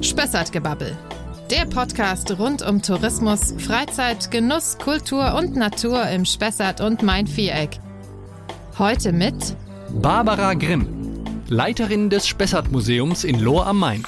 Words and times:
Spessartgebabbel. 0.00 0.96
Der 1.50 1.64
Podcast 1.66 2.38
rund 2.38 2.62
um 2.62 2.82
Tourismus, 2.82 3.54
Freizeit, 3.58 4.30
Genuss, 4.30 4.78
Kultur 4.78 5.34
und 5.34 5.56
Natur 5.56 6.06
im 6.08 6.24
Spessart 6.24 6.80
und 6.80 7.02
Main-Viereck. 7.02 7.78
Heute 8.78 9.12
mit 9.12 9.56
Barbara 10.00 10.54
Grimm, 10.54 10.88
Leiterin 11.48 12.10
des 12.10 12.26
Spessart-Museums 12.26 13.24
in 13.24 13.40
Lohr 13.40 13.66
am 13.66 13.78
Main 13.78 14.04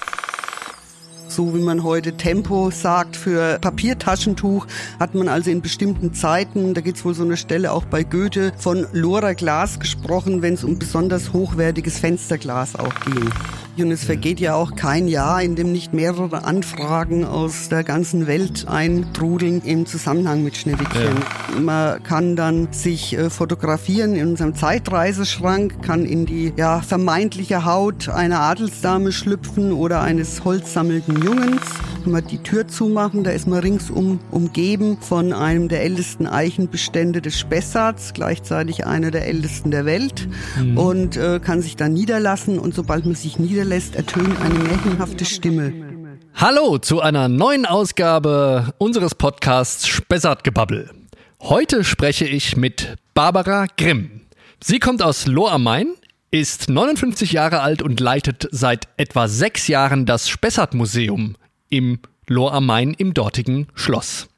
so 1.38 1.54
wie 1.54 1.60
man 1.60 1.84
heute 1.84 2.16
Tempo 2.16 2.70
sagt 2.72 3.16
für 3.16 3.60
Papiertaschentuch, 3.60 4.66
hat 4.98 5.14
man 5.14 5.28
also 5.28 5.52
in 5.52 5.62
bestimmten 5.62 6.12
Zeiten, 6.12 6.74
da 6.74 6.80
gibt 6.80 6.98
es 6.98 7.04
wohl 7.04 7.14
so 7.14 7.22
eine 7.22 7.36
Stelle 7.36 7.72
auch 7.72 7.84
bei 7.84 8.02
Goethe, 8.02 8.52
von 8.58 8.88
Lora 8.92 9.34
Glas 9.34 9.78
gesprochen, 9.78 10.42
wenn 10.42 10.54
es 10.54 10.64
um 10.64 10.80
besonders 10.80 11.32
hochwertiges 11.32 12.00
Fensterglas 12.00 12.74
auch 12.74 12.92
ging. 13.04 13.30
Und 13.80 13.92
es 13.92 14.04
vergeht 14.04 14.40
ja 14.40 14.54
auch 14.54 14.74
kein 14.74 15.06
Jahr, 15.06 15.40
in 15.40 15.54
dem 15.54 15.70
nicht 15.70 15.94
mehrere 15.94 16.44
Anfragen 16.44 17.24
aus 17.24 17.68
der 17.68 17.84
ganzen 17.84 18.26
Welt 18.26 18.66
eintrudeln 18.66 19.62
im 19.62 19.86
Zusammenhang 19.86 20.42
mit 20.42 20.56
Schneewittchen. 20.56 21.14
Ja. 21.54 21.60
Man 21.60 22.02
kann 22.02 22.34
dann 22.34 22.72
sich 22.72 23.16
äh, 23.16 23.30
fotografieren 23.30 24.16
in 24.16 24.28
unserem 24.28 24.56
Zeitreiseschrank, 24.56 25.82
kann 25.82 26.04
in 26.04 26.26
die 26.26 26.52
ja, 26.56 26.80
vermeintliche 26.80 27.64
Haut 27.64 28.08
einer 28.08 28.40
Adelsdame 28.40 29.12
schlüpfen 29.12 29.72
oder 29.72 30.00
eines 30.00 30.44
holzsammelnden 30.44 31.22
Jungens. 31.22 31.62
Man 32.08 32.26
die 32.26 32.42
Tür 32.42 32.68
zumachen, 32.68 33.24
da 33.24 33.30
ist 33.30 33.46
man 33.46 33.60
ringsum 33.60 34.20
umgeben 34.30 34.98
von 35.00 35.32
einem 35.32 35.68
der 35.68 35.82
ältesten 35.82 36.26
Eichenbestände 36.26 37.22
des 37.22 37.38
Spessarts, 37.38 38.12
gleichzeitig 38.12 38.86
einer 38.86 39.10
der 39.10 39.26
ältesten 39.26 39.70
der 39.70 39.84
Welt 39.84 40.28
mhm. 40.58 40.76
und 40.76 41.16
äh, 41.16 41.38
kann 41.38 41.62
sich 41.62 41.76
dann 41.76 41.92
niederlassen 41.92 42.58
und 42.58 42.74
sobald 42.74 43.06
man 43.06 43.14
sich 43.14 43.38
niederlässt, 43.38 43.68
lässt, 43.68 43.96
ertönt 43.96 44.40
eine 44.40 44.58
märchenhafte 44.58 45.24
Stimme. 45.24 45.72
Hallo 46.34 46.78
zu 46.78 47.00
einer 47.00 47.28
neuen 47.28 47.66
Ausgabe 47.66 48.72
unseres 48.78 49.14
Podcasts 49.14 49.86
Spessartgebabbel. 49.86 50.90
Heute 51.40 51.84
spreche 51.84 52.26
ich 52.26 52.56
mit 52.56 52.96
Barbara 53.14 53.66
Grimm. 53.76 54.22
Sie 54.60 54.78
kommt 54.80 55.02
aus 55.02 55.26
Lohr 55.26 55.52
am 55.52 55.62
Main, 55.62 55.94
ist 56.30 56.68
59 56.68 57.32
Jahre 57.32 57.60
alt 57.60 57.82
und 57.82 58.00
leitet 58.00 58.48
seit 58.50 58.88
etwa 58.96 59.28
sechs 59.28 59.68
Jahren 59.68 60.06
das 60.06 60.28
Spessart-Museum 60.28 61.36
im 61.70 62.00
Lohr 62.26 62.52
am 62.52 62.66
Main 62.66 62.94
im 62.94 63.14
dortigen 63.14 63.68
Schloss. 63.74 64.28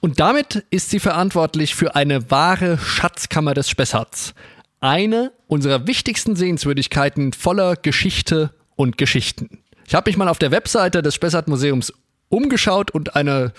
Und 0.00 0.20
damit 0.20 0.64
ist 0.70 0.90
sie 0.90 1.00
verantwortlich 1.00 1.74
für 1.74 1.96
eine 1.96 2.30
wahre 2.30 2.78
Schatzkammer 2.78 3.54
des 3.54 3.70
Spessarts, 3.70 4.34
eine 4.80 5.32
unserer 5.46 5.86
wichtigsten 5.86 6.36
Sehenswürdigkeiten 6.36 7.32
voller 7.32 7.76
Geschichte 7.76 8.50
und 8.76 8.98
Geschichten. 8.98 9.58
Ich 9.86 9.94
habe 9.94 10.10
mich 10.10 10.16
mal 10.16 10.28
auf 10.28 10.38
der 10.38 10.50
Webseite 10.50 11.02
des 11.02 11.14
Spessart 11.14 11.48
Museums 11.48 11.92
umgeschaut 12.28 12.90
und 12.90 13.16
eine 13.16 13.52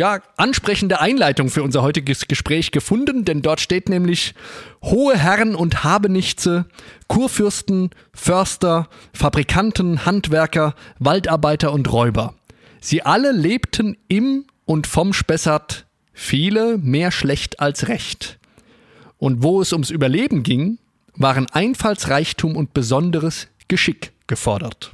ja, 0.00 0.22
ansprechende 0.38 0.98
Einleitung 1.02 1.50
für 1.50 1.62
unser 1.62 1.82
heutiges 1.82 2.26
Gespräch 2.26 2.70
gefunden, 2.70 3.26
denn 3.26 3.42
dort 3.42 3.60
steht 3.60 3.90
nämlich 3.90 4.34
hohe 4.82 5.14
Herren 5.14 5.54
und 5.54 5.84
Habenichtse, 5.84 6.64
Kurfürsten, 7.06 7.90
Förster, 8.14 8.88
Fabrikanten, 9.12 10.06
Handwerker, 10.06 10.74
Waldarbeiter 10.98 11.70
und 11.70 11.92
Räuber. 11.92 12.32
Sie 12.80 13.02
alle 13.02 13.32
lebten 13.32 13.98
im 14.08 14.46
und 14.64 14.86
vom 14.86 15.12
Spessart, 15.12 15.84
viele 16.14 16.78
mehr 16.78 17.10
schlecht 17.10 17.60
als 17.60 17.88
recht. 17.88 18.38
Und 19.18 19.42
wo 19.42 19.60
es 19.60 19.74
ums 19.74 19.90
Überleben 19.90 20.42
ging, 20.44 20.78
waren 21.12 21.44
Einfallsreichtum 21.50 22.56
und 22.56 22.72
besonderes 22.72 23.48
Geschick 23.68 24.12
gefordert. 24.26 24.92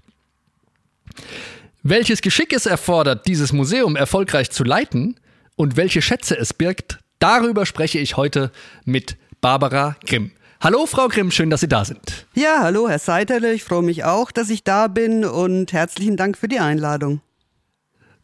Welches 1.88 2.20
Geschick 2.20 2.52
es 2.52 2.66
erfordert, 2.66 3.28
dieses 3.28 3.52
Museum 3.52 3.94
erfolgreich 3.94 4.50
zu 4.50 4.64
leiten 4.64 5.14
und 5.54 5.76
welche 5.76 6.02
Schätze 6.02 6.36
es 6.36 6.52
birgt, 6.52 6.98
darüber 7.20 7.64
spreche 7.64 8.00
ich 8.00 8.16
heute 8.16 8.50
mit 8.84 9.16
Barbara 9.40 9.94
Grimm. 10.04 10.32
Hallo, 10.60 10.86
Frau 10.86 11.06
Grimm, 11.06 11.30
schön, 11.30 11.48
dass 11.48 11.60
Sie 11.60 11.68
da 11.68 11.84
sind. 11.84 12.26
Ja, 12.34 12.56
hallo, 12.62 12.88
Herr 12.88 12.98
Seiterle, 12.98 13.52
ich 13.52 13.62
freue 13.62 13.84
mich 13.84 14.02
auch, 14.02 14.32
dass 14.32 14.50
ich 14.50 14.64
da 14.64 14.88
bin 14.88 15.24
und 15.24 15.72
herzlichen 15.72 16.16
Dank 16.16 16.36
für 16.36 16.48
die 16.48 16.58
Einladung. 16.58 17.20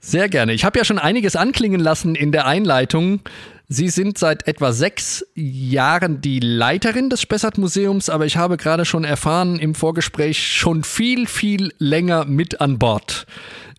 Sehr 0.00 0.28
gerne. 0.28 0.54
Ich 0.54 0.64
habe 0.64 0.80
ja 0.80 0.84
schon 0.84 0.98
einiges 0.98 1.36
anklingen 1.36 1.80
lassen 1.80 2.16
in 2.16 2.32
der 2.32 2.46
Einleitung. 2.46 3.20
Sie 3.72 3.88
sind 3.88 4.18
seit 4.18 4.46
etwa 4.46 4.70
sechs 4.70 5.24
Jahren 5.34 6.20
die 6.20 6.40
Leiterin 6.40 7.08
des 7.08 7.22
Spessart-Museums, 7.22 8.10
aber 8.10 8.26
ich 8.26 8.36
habe 8.36 8.58
gerade 8.58 8.84
schon 8.84 9.02
erfahren 9.02 9.58
im 9.58 9.74
Vorgespräch 9.74 10.46
schon 10.46 10.84
viel, 10.84 11.26
viel 11.26 11.72
länger 11.78 12.26
mit 12.26 12.60
an 12.60 12.78
Bord. 12.78 13.26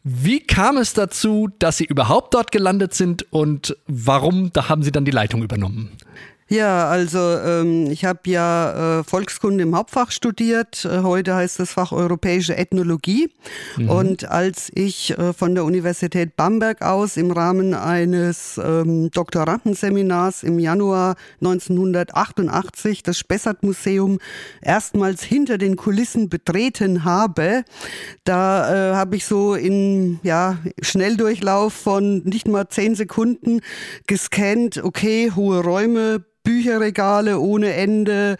Wie 0.03 0.39
kam 0.39 0.77
es 0.77 0.93
dazu, 0.93 1.47
dass 1.59 1.77
Sie 1.77 1.85
überhaupt 1.85 2.33
dort 2.33 2.51
gelandet 2.51 2.95
sind 2.95 3.31
und 3.31 3.77
warum 3.85 4.51
da 4.51 4.67
haben 4.67 4.81
Sie 4.81 4.91
dann 4.91 5.05
die 5.05 5.11
Leitung 5.11 5.43
übernommen? 5.43 5.91
Ja, 6.49 6.89
also 6.89 7.19
ähm, 7.19 7.89
ich 7.89 8.03
habe 8.03 8.19
ja 8.25 8.99
äh, 8.99 9.03
Volkskunde 9.03 9.63
im 9.63 9.75
Hauptfach 9.75 10.11
studiert. 10.11 10.83
Äh, 10.83 10.99
heute 11.01 11.35
heißt 11.35 11.59
das 11.59 11.71
Fach 11.71 11.93
Europäische 11.93 12.57
Ethnologie. 12.57 13.29
Mhm. 13.77 13.89
Und 13.89 14.29
als 14.29 14.69
ich 14.75 15.17
äh, 15.17 15.31
von 15.31 15.55
der 15.55 15.63
Universität 15.63 16.35
Bamberg 16.35 16.81
aus 16.81 17.15
im 17.15 17.31
Rahmen 17.31 17.73
eines 17.73 18.59
ähm, 18.63 19.09
Doktorandenseminars 19.11 20.43
im 20.43 20.59
Januar 20.59 21.15
1988 21.41 23.03
das 23.03 23.17
Spessart-Museum 23.17 24.19
erstmals 24.61 25.23
hinter 25.23 25.57
den 25.57 25.77
Kulissen 25.77 26.27
betreten 26.27 27.05
habe, 27.05 27.63
da 28.25 28.91
äh, 28.91 28.95
habe 28.95 29.15
ich 29.15 29.25
so 29.25 29.55
in 29.55 30.19
ja, 30.23 30.57
Schnelldurchlauf 30.81 31.73
von 31.73 32.17
nicht 32.25 32.49
mal 32.49 32.67
zehn 32.67 32.95
Sekunden 32.95 33.61
gescannt, 34.07 34.83
okay, 34.83 35.31
hohe 35.33 35.61
Räume, 35.61 36.25
Bücherregale 36.43 37.39
ohne 37.39 37.73
Ende, 37.73 38.37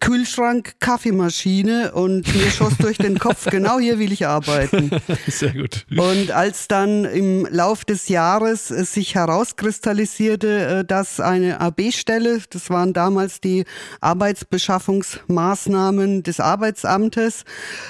Kühlschrank, 0.00 0.74
Kaffeemaschine 0.80 1.92
und 1.92 2.34
mir 2.34 2.50
schoss 2.50 2.76
durch 2.78 2.98
den 2.98 3.18
Kopf, 3.18 3.46
genau 3.50 3.78
hier 3.78 3.98
will 3.98 4.12
ich 4.12 4.26
arbeiten. 4.26 4.90
Sehr 5.26 5.54
gut. 5.54 5.86
Und 5.96 6.30
als 6.30 6.68
dann 6.68 7.04
im 7.04 7.48
Lauf 7.50 7.84
des 7.84 8.08
Jahres 8.08 8.70
es 8.70 8.94
sich 8.94 9.14
herauskristallisierte, 9.14 10.80
äh, 10.80 10.84
dass 10.84 11.20
eine 11.20 11.60
AB-Stelle, 11.60 12.40
das 12.50 12.70
waren 12.70 12.92
damals 12.92 13.40
die 13.40 13.64
Arbeitsbeschaffungsmaßnahmen 14.00 16.22
des 16.22 16.38
Arbeitsamtes, 16.40 17.44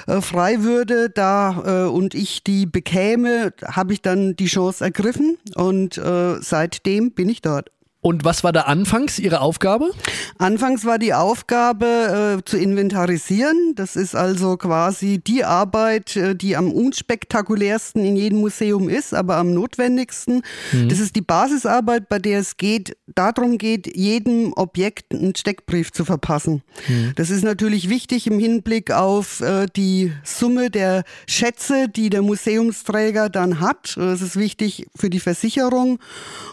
äh, 0.07 0.21
frei 0.21 0.63
würde, 0.63 1.09
da 1.09 1.85
äh, 1.85 1.89
und 1.89 2.15
ich 2.15 2.43
die 2.43 2.65
bekäme, 2.65 3.53
habe 3.65 3.93
ich 3.93 4.01
dann 4.01 4.35
die 4.35 4.47
Chance 4.47 4.83
ergriffen 4.83 5.37
und 5.55 6.01
seitdem 6.41 7.11
bin 7.11 7.29
ich 7.29 7.41
dort. 7.41 7.71
Und 8.01 8.23
was 8.23 8.45
war 8.45 8.53
da 8.53 8.61
anfangs 8.61 9.19
Ihre 9.19 9.41
Aufgabe? 9.41 9.91
Anfangs 10.37 10.85
war 10.85 10.99
die 10.99 11.13
Aufgabe 11.13 12.37
äh, 12.39 12.49
zu 12.49 12.57
inventarisieren. 12.57 13.73
Das 13.75 13.97
ist 13.97 14.15
also 14.15 14.55
quasi 14.55 15.19
die 15.19 15.43
Arbeit, 15.43 16.15
äh, 16.15 16.33
die 16.33 16.55
am 16.55 16.71
unspektakulärsten 16.71 18.05
in 18.05 18.15
jedem 18.15 18.39
Museum 18.39 18.87
ist, 18.87 19.13
aber 19.13 19.35
am 19.35 19.53
notwendigsten. 19.53 20.43
Mhm. 20.71 20.87
Das 20.87 20.99
ist 20.99 21.17
die 21.17 21.21
Basisarbeit, 21.21 22.07
bei 22.07 22.19
der 22.19 22.39
es 22.39 22.55
geht, 22.55 22.95
darum 23.15 23.57
geht, 23.57 23.93
jedem 23.97 24.53
Objekt 24.55 25.13
einen 25.13 25.35
Steckbrief 25.35 25.91
zu 25.91 26.05
verpassen. 26.05 26.63
Mhm. 26.87 27.11
Das 27.17 27.29
ist 27.29 27.43
natürlich 27.43 27.89
wichtig 27.89 28.27
im 28.27 28.39
Hinblick 28.39 28.91
auf 28.91 29.41
äh, 29.41 29.65
die 29.75 30.13
Summe 30.23 30.69
der 30.69 31.03
Schätze, 31.27 31.89
die 31.89 32.09
der 32.09 32.21
Museumsträger 32.21 33.27
dann 33.27 33.59
hat. 33.59 33.97
Es 33.97 34.21
ist 34.21 34.37
wichtig 34.37 34.87
für 34.95 35.09
die 35.09 35.19
Versicherung 35.19 35.99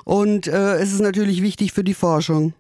und 0.05 0.49
äh, 0.49 0.75
es 0.78 0.93
ist 0.93 1.01
natürlich 1.01 1.35
natürlich 1.36 1.42
wichtig 1.42 1.72
für 1.72 1.84
die 1.84 1.94
Forschung. 1.94 2.54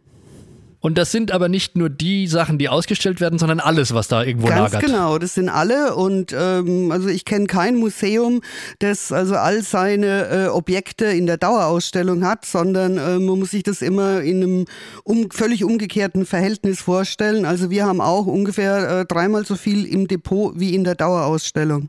Und 0.78 0.98
das 0.98 1.10
sind 1.10 1.32
aber 1.32 1.48
nicht 1.48 1.76
nur 1.76 1.88
die 1.88 2.28
Sachen, 2.28 2.58
die 2.58 2.68
ausgestellt 2.68 3.20
werden, 3.20 3.40
sondern 3.40 3.58
alles, 3.58 3.92
was 3.92 4.06
da 4.06 4.22
irgendwo 4.22 4.46
Ganz 4.46 4.72
lagert. 4.72 4.88
Genau, 4.88 5.18
das 5.18 5.34
sind 5.34 5.48
alle. 5.48 5.96
Und 5.96 6.32
ähm, 6.38 6.92
also 6.92 7.08
ich 7.08 7.24
kenne 7.24 7.46
kein 7.46 7.76
Museum, 7.76 8.40
das 8.78 9.10
also 9.10 9.34
all 9.34 9.62
seine 9.62 10.28
äh, 10.28 10.48
Objekte 10.48 11.06
in 11.06 11.26
der 11.26 11.38
Dauerausstellung 11.38 12.24
hat, 12.24 12.44
sondern 12.44 12.98
äh, 12.98 13.18
man 13.18 13.38
muss 13.38 13.50
sich 13.50 13.64
das 13.64 13.82
immer 13.82 14.20
in 14.20 14.42
einem 14.42 14.64
um, 15.02 15.30
völlig 15.30 15.64
umgekehrten 15.64 16.24
Verhältnis 16.24 16.82
vorstellen. 16.82 17.46
Also 17.46 17.70
wir 17.70 17.84
haben 17.84 18.00
auch 18.00 18.26
ungefähr 18.26 19.00
äh, 19.00 19.04
dreimal 19.06 19.44
so 19.44 19.56
viel 19.56 19.86
im 19.86 20.06
Depot 20.06 20.52
wie 20.56 20.72
in 20.72 20.84
der 20.84 20.94
Dauerausstellung. 20.94 21.88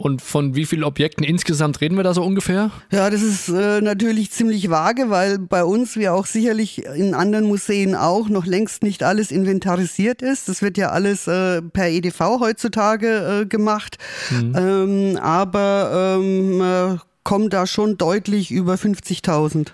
Und 0.00 0.22
von 0.22 0.54
wie 0.54 0.64
vielen 0.64 0.84
Objekten 0.84 1.26
insgesamt 1.26 1.82
reden 1.82 1.98
wir 1.98 2.02
da 2.02 2.14
so 2.14 2.22
ungefähr? 2.22 2.70
Ja, 2.90 3.10
das 3.10 3.20
ist 3.20 3.50
äh, 3.50 3.82
natürlich 3.82 4.30
ziemlich 4.30 4.70
vage, 4.70 5.10
weil 5.10 5.38
bei 5.38 5.62
uns, 5.62 5.94
wie 5.98 6.08
auch 6.08 6.24
sicherlich 6.24 6.86
in 6.86 7.12
anderen 7.12 7.44
Museen 7.44 7.94
auch, 7.94 8.30
noch 8.30 8.46
längst 8.46 8.82
nicht 8.82 9.02
alles 9.02 9.30
inventarisiert 9.30 10.22
ist. 10.22 10.48
Das 10.48 10.62
wird 10.62 10.78
ja 10.78 10.88
alles 10.88 11.26
äh, 11.26 11.60
per 11.60 11.90
EDV 11.90 12.40
heutzutage 12.40 13.42
äh, 13.42 13.46
gemacht. 13.46 13.98
Mhm. 14.30 14.54
Ähm, 14.56 15.16
aber 15.18 16.18
ähm, 16.18 16.98
kommt 17.22 17.52
da 17.52 17.66
schon 17.66 17.98
deutlich 17.98 18.50
über 18.50 18.76
50.000. 18.76 19.66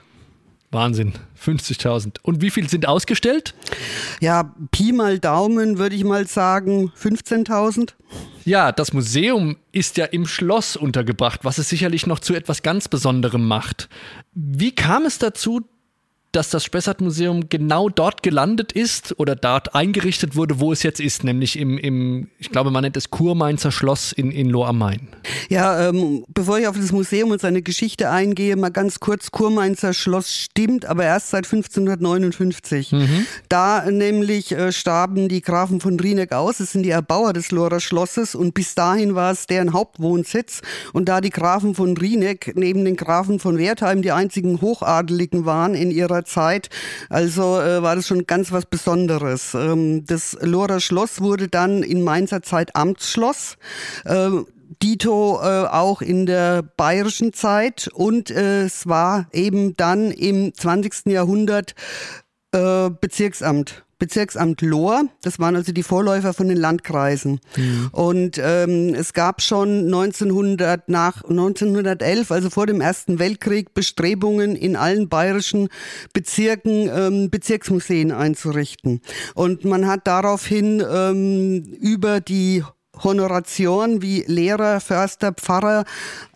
Wahnsinn, 0.73 1.13
50.000. 1.37 2.17
Und 2.23 2.43
wie 2.43 2.51
viel 2.51 2.69
sind 2.69 2.87
ausgestellt? 2.87 3.55
Ja, 4.21 4.55
Pi 4.71 4.93
mal 4.93 5.19
Daumen 5.19 5.79
würde 5.79 5.97
ich 5.97 6.05
mal 6.05 6.27
sagen 6.27 6.93
15.000. 7.01 7.93
Ja, 8.45 8.73
das 8.73 8.93
Museum 8.93 9.57
ist 9.73 9.97
ja 9.97 10.05
im 10.05 10.27
Schloss 10.27 10.77
untergebracht, 10.77 11.45
was 11.45 11.59
es 11.59 11.69
sicherlich 11.69 12.07
noch 12.07 12.21
zu 12.21 12.35
etwas 12.35 12.63
ganz 12.63 12.89
Besonderem 12.89 13.47
macht. 13.47 13.89
Wie 14.35 14.73
kam 14.73 15.05
es 15.05 15.19
dazu, 15.19 15.63
dass 16.37 16.51
das 16.51 16.65
Spessart-Museum 16.65 17.49
genau 17.49 17.89
dort 17.89 18.23
gelandet 18.23 18.73
ist 18.73 19.19
oder 19.19 19.35
dort 19.35 19.75
eingerichtet 19.75 20.37
wurde, 20.37 20.61
wo 20.61 20.71
es 20.71 20.83
jetzt 20.83 21.01
ist, 21.01 21.25
nämlich 21.25 21.59
im, 21.59 21.79
im 21.79 22.29
ich 22.39 22.51
glaube, 22.51 22.71
man 22.71 22.83
nennt 22.85 22.97
es 22.99 23.11
Kurmainzer 23.11 23.73
Schloss 23.73 24.13
in, 24.13 24.31
in 24.31 24.51
Lohr 24.51 24.69
am 24.69 24.77
Main. 24.77 25.09
Ja, 25.49 25.89
ähm, 25.89 26.27
bevor 26.29 26.59
ich 26.59 26.67
auf 26.67 26.77
das 26.77 26.93
Museum 26.93 27.31
und 27.31 27.41
seine 27.41 27.63
Geschichte 27.63 28.11
eingehe, 28.11 28.55
mal 28.57 28.69
ganz 28.69 29.01
kurz, 29.01 29.31
Kurmainzer 29.31 29.95
Schloss 29.95 30.35
stimmt, 30.35 30.85
aber 30.85 31.05
erst 31.05 31.31
seit 31.31 31.47
1559. 31.47 32.93
Mhm. 32.93 33.27
Da 33.49 33.91
nämlich 33.91 34.53
äh, 34.53 34.73
starben 34.73 35.31
die 35.31 35.41
Grafen 35.41 35.81
von 35.81 35.99
Rieneck 35.99 36.33
aus, 36.33 36.61
es 36.61 36.73
sind 36.73 36.83
die 36.83 36.91
Erbauer 36.91 37.33
des 37.33 37.51
Lohrer 37.51 37.81
Schlosses 37.81 38.35
und 38.35 38.53
bis 38.53 38.75
dahin 38.75 39.15
war 39.15 39.33
es 39.33 39.47
deren 39.47 39.73
Hauptwohnsitz 39.73 40.61
und 40.93 41.09
da 41.09 41.23
die 41.23 41.31
Grafen 41.31 41.75
von 41.75 41.97
Rieneck 41.97 42.53
neben 42.57 42.85
den 42.85 42.97
Grafen 42.97 43.39
von 43.39 43.57
Wertheim 43.57 44.03
die 44.03 44.13
einzigen 44.13 44.61
Hochadeligen 44.61 45.47
waren 45.47 45.75
in 45.75 45.91
ihrer 45.91 46.26
Zeit. 46.27 46.69
Also 47.09 47.61
äh, 47.61 47.83
war 47.83 47.97
das 47.97 48.07
schon 48.07 48.27
ganz 48.27 48.53
was 48.53 48.67
Besonderes. 48.67 49.55
Ähm, 49.55 50.05
das 50.05 50.37
Lohrer 50.43 50.81
Schloss 50.81 51.21
wurde 51.21 51.49
dann 51.49 51.83
in 51.83 52.03
Mainzer 52.03 52.43
Zeit 52.43 52.77
Amtsschloss. 52.77 53.57
Ähm, 54.05 54.47
Dito 54.83 55.41
äh, 55.43 55.67
auch 55.67 56.03
in 56.03 56.27
der 56.27 56.63
bayerischen 56.63 57.33
Zeit 57.33 57.89
und 57.95 58.31
äh, 58.31 58.65
es 58.65 58.87
war 58.87 59.27
eben 59.33 59.75
dann 59.77 60.11
im 60.11 60.53
20. 60.53 61.07
Jahrhundert 61.07 61.75
äh, 62.53 62.91
Bezirksamt. 62.91 63.86
Bezirksamt 63.99 64.61
Lohr. 64.61 65.05
Das 65.23 65.39
waren 65.39 65.57
also 65.57 65.73
die 65.73 65.83
Vorläufer 65.83 66.35
von 66.35 66.49
den 66.49 66.59
Landkreisen. 66.59 67.41
Mhm. 67.57 67.89
Und 67.93 68.41
ähm, 68.43 68.95
es 68.95 69.13
gab 69.13 69.41
schon 69.41 69.87
1900 69.87 70.89
nach 70.89 71.25
1911, 71.25 72.31
also 72.31 72.51
vor 72.51 72.67
dem 72.67 72.81
Ersten 72.81 73.19
Weltkrieg, 73.19 73.73
Bestrebungen 73.73 74.55
in 74.55 74.77
allen 74.77 75.09
bayerischen 75.09 75.69
Bezirken 76.13 76.91
ähm, 76.95 77.31
Bezirksmuseen 77.31 78.13
einzurichten. 78.13 79.01
Und 79.35 79.65
man 79.65 79.87
hat 79.87 80.07
daraufhin 80.07 80.85
ähm, 80.89 81.63
über 81.81 82.21
die 82.21 82.63
Honoration 83.03 84.03
wie 84.03 84.25
Lehrer, 84.27 84.81
Förster, 84.81 85.33
Pfarrer, 85.33 85.85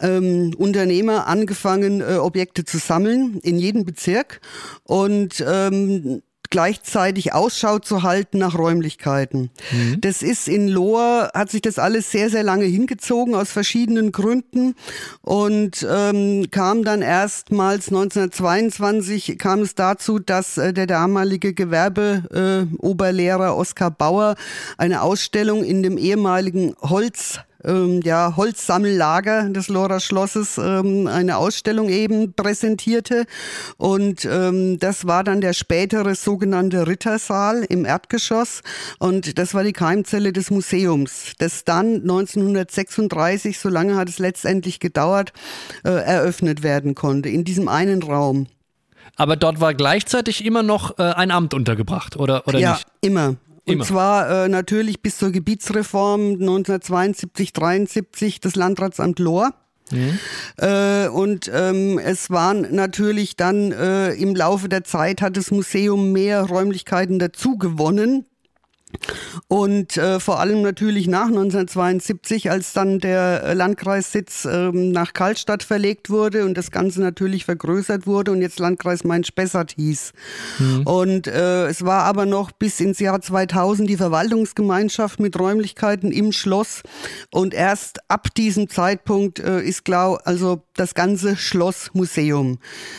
ähm, 0.01 0.55
Unternehmer 0.57 1.27
angefangen, 1.27 2.01
äh, 2.01 2.17
Objekte 2.17 2.65
zu 2.65 2.79
sammeln 2.79 3.41
in 3.43 3.59
jedem 3.59 3.85
Bezirk. 3.85 4.41
Und 4.85 5.45
ähm, 5.47 6.23
gleichzeitig 6.51 7.33
Ausschau 7.33 7.79
zu 7.79 8.03
halten 8.03 8.39
nach 8.39 8.59
Räumlichkeiten. 8.59 9.51
Mhm. 9.71 10.01
Das 10.01 10.23
ist 10.23 10.49
in 10.49 10.69
Lohr, 10.69 11.31
hat 11.33 11.51
sich 11.51 11.63
das 11.63 11.79
alles 11.79 12.11
sehr, 12.11 12.29
sehr 12.29 12.43
lange 12.43 12.65
hingezogen 12.65 13.35
aus 13.35 13.51
verschiedenen 13.51 14.13
Gründen 14.13 14.75
und 15.23 15.87
ähm, 15.89 16.51
kam 16.51 16.85
dann 16.85 17.03
erstmals 17.03 17.89
1922 17.89 19.39
kam 19.39 19.61
es 19.61 19.75
dazu, 19.75 20.19
dass 20.19 20.59
äh, 20.59 20.73
der 20.73 20.87
damalige 20.87 21.55
Gewerbeoberlehrer 21.55 23.47
äh, 23.47 23.53
Oskar 23.53 23.91
Bauer 23.91 24.35
eine 24.77 25.03
Ausstellung 25.03 25.63
in 25.63 25.83
dem 25.83 25.97
ehemaligen 25.99 26.75
Holz 26.83 27.41
ähm, 27.65 28.01
ja, 28.03 28.35
Holzsammellager 28.37 29.49
des 29.51 29.69
Lohrer 29.69 30.01
Schlosses 30.01 30.59
ähm, 30.59 31.07
eine 31.07 31.37
Ausstellung 31.37 31.89
eben 31.89 32.33
präsentierte. 32.33 33.27
Und 33.77 34.25
ähm, 34.25 34.79
das 34.79 35.07
war 35.07 35.25
dann 35.25 35.41
der 35.41 35.53
spätere 35.53 36.15
sogenannte 36.15 36.87
Rittersaal 36.87 37.65
im 37.69 37.85
Erdgeschoss. 37.85 38.63
Und 38.99 39.39
das 39.39 39.55
war 39.55 39.65
die 39.65 39.73
Keimzelle 39.73 40.33
des 40.33 40.51
Museums, 40.51 41.33
das 41.39 41.65
dann 41.65 42.03
1936, 42.03 43.59
so 43.59 43.69
lange 43.69 43.97
hat 43.97 44.09
es 44.09 44.19
letztendlich 44.19 44.81
gedauert, 44.81 45.33
äh, 45.85 45.91
eröffnet 45.91 46.63
werden 46.63 46.95
konnte, 46.95 47.29
in 47.29 47.45
diesem 47.45 47.69
einen 47.69 48.03
Raum. 48.03 48.47
Aber 49.17 49.37
dort 49.37 49.61
war 49.61 49.75
gleichzeitig 49.75 50.45
immer 50.45 50.63
noch 50.63 50.99
äh, 50.99 51.03
ein 51.03 51.31
Amt 51.31 51.53
untergebracht, 51.53 52.17
oder, 52.17 52.47
oder 52.47 52.59
ja, 52.59 52.73
nicht? 52.73 52.87
Ja, 52.87 53.09
immer. 53.09 53.37
Und 53.79 53.85
zwar 53.85 54.45
äh, 54.45 54.49
natürlich 54.49 55.03
bis 55.03 55.19
zur 55.19 55.31
Gebietsreform 55.31 56.33
1972, 56.33 57.53
73 57.53 58.41
das 58.41 58.57
Landratsamt 58.57 59.19
Lohr. 59.19 59.55
Mhm. 59.91 60.19
Äh, 60.57 61.09
und 61.09 61.51
ähm, 61.53 61.99
es 61.99 62.31
waren 62.31 62.75
natürlich 62.75 63.37
dann 63.37 63.73
äh, 63.73 64.13
im 64.13 64.37
Laufe 64.37 64.69
der 64.69 64.85
Zeit 64.85 65.23
hat 65.23 65.37
das 65.37 65.51
Museum 65.51 66.13
mehr 66.13 66.43
Räumlichkeiten 66.43 67.19
dazu 67.19 67.59
gewonnen. 67.59 68.27
Und 69.49 69.97
äh, 69.97 70.21
vor 70.21 70.41
allem 70.41 70.63
natürlich 70.63 71.07
nach 71.09 71.27
1972, 71.27 72.51
als 72.51 72.73
dann 72.73 72.99
der 72.99 73.43
äh, 73.43 73.55
Landkreissitz 73.55 74.45
ähm, 74.45 74.93
nach 74.93 75.13
Karlstadt 75.13 75.63
verlegt 75.63 76.11
wurde 76.11 76.45
und 76.45 76.57
das 76.57 76.71
Ganze 76.71 77.01
natürlich 77.01 77.45
vergrößert 77.45 78.07
wurde 78.07 78.33
und 78.33 78.43
jetzt 78.43 78.59
Landkreis 78.59 79.05
Main-Spessart 79.05 79.73
hieß. 79.73 80.13
Mhm. 80.59 80.83
Und 80.87 81.27
äh, 81.27 81.67
es 81.67 81.85
war 81.85 82.05
aber 82.05 82.27
noch 82.27 82.53
bis 82.53 82.81
ins 82.81 82.99
Jahr 83.01 83.21
2000 83.21 83.89
die 83.89 83.97
Verwaltungsgemeinschaft 83.97 85.21
mit 85.21 85.39
Räumlichkeiten 85.39 86.13
im 86.13 86.33
Schloss. 86.33 86.83
Und 87.31 87.55
erst 87.55 87.99
ab 88.09 88.35
diesem 88.35 88.69
Zeitpunkt 88.69 89.39
äh, 89.39 89.61
ist 89.61 89.85
klar, 89.85 90.21
also 90.25 90.63
das 90.75 90.95
ganze 90.95 91.37
Schlossmuseum. 91.37 92.59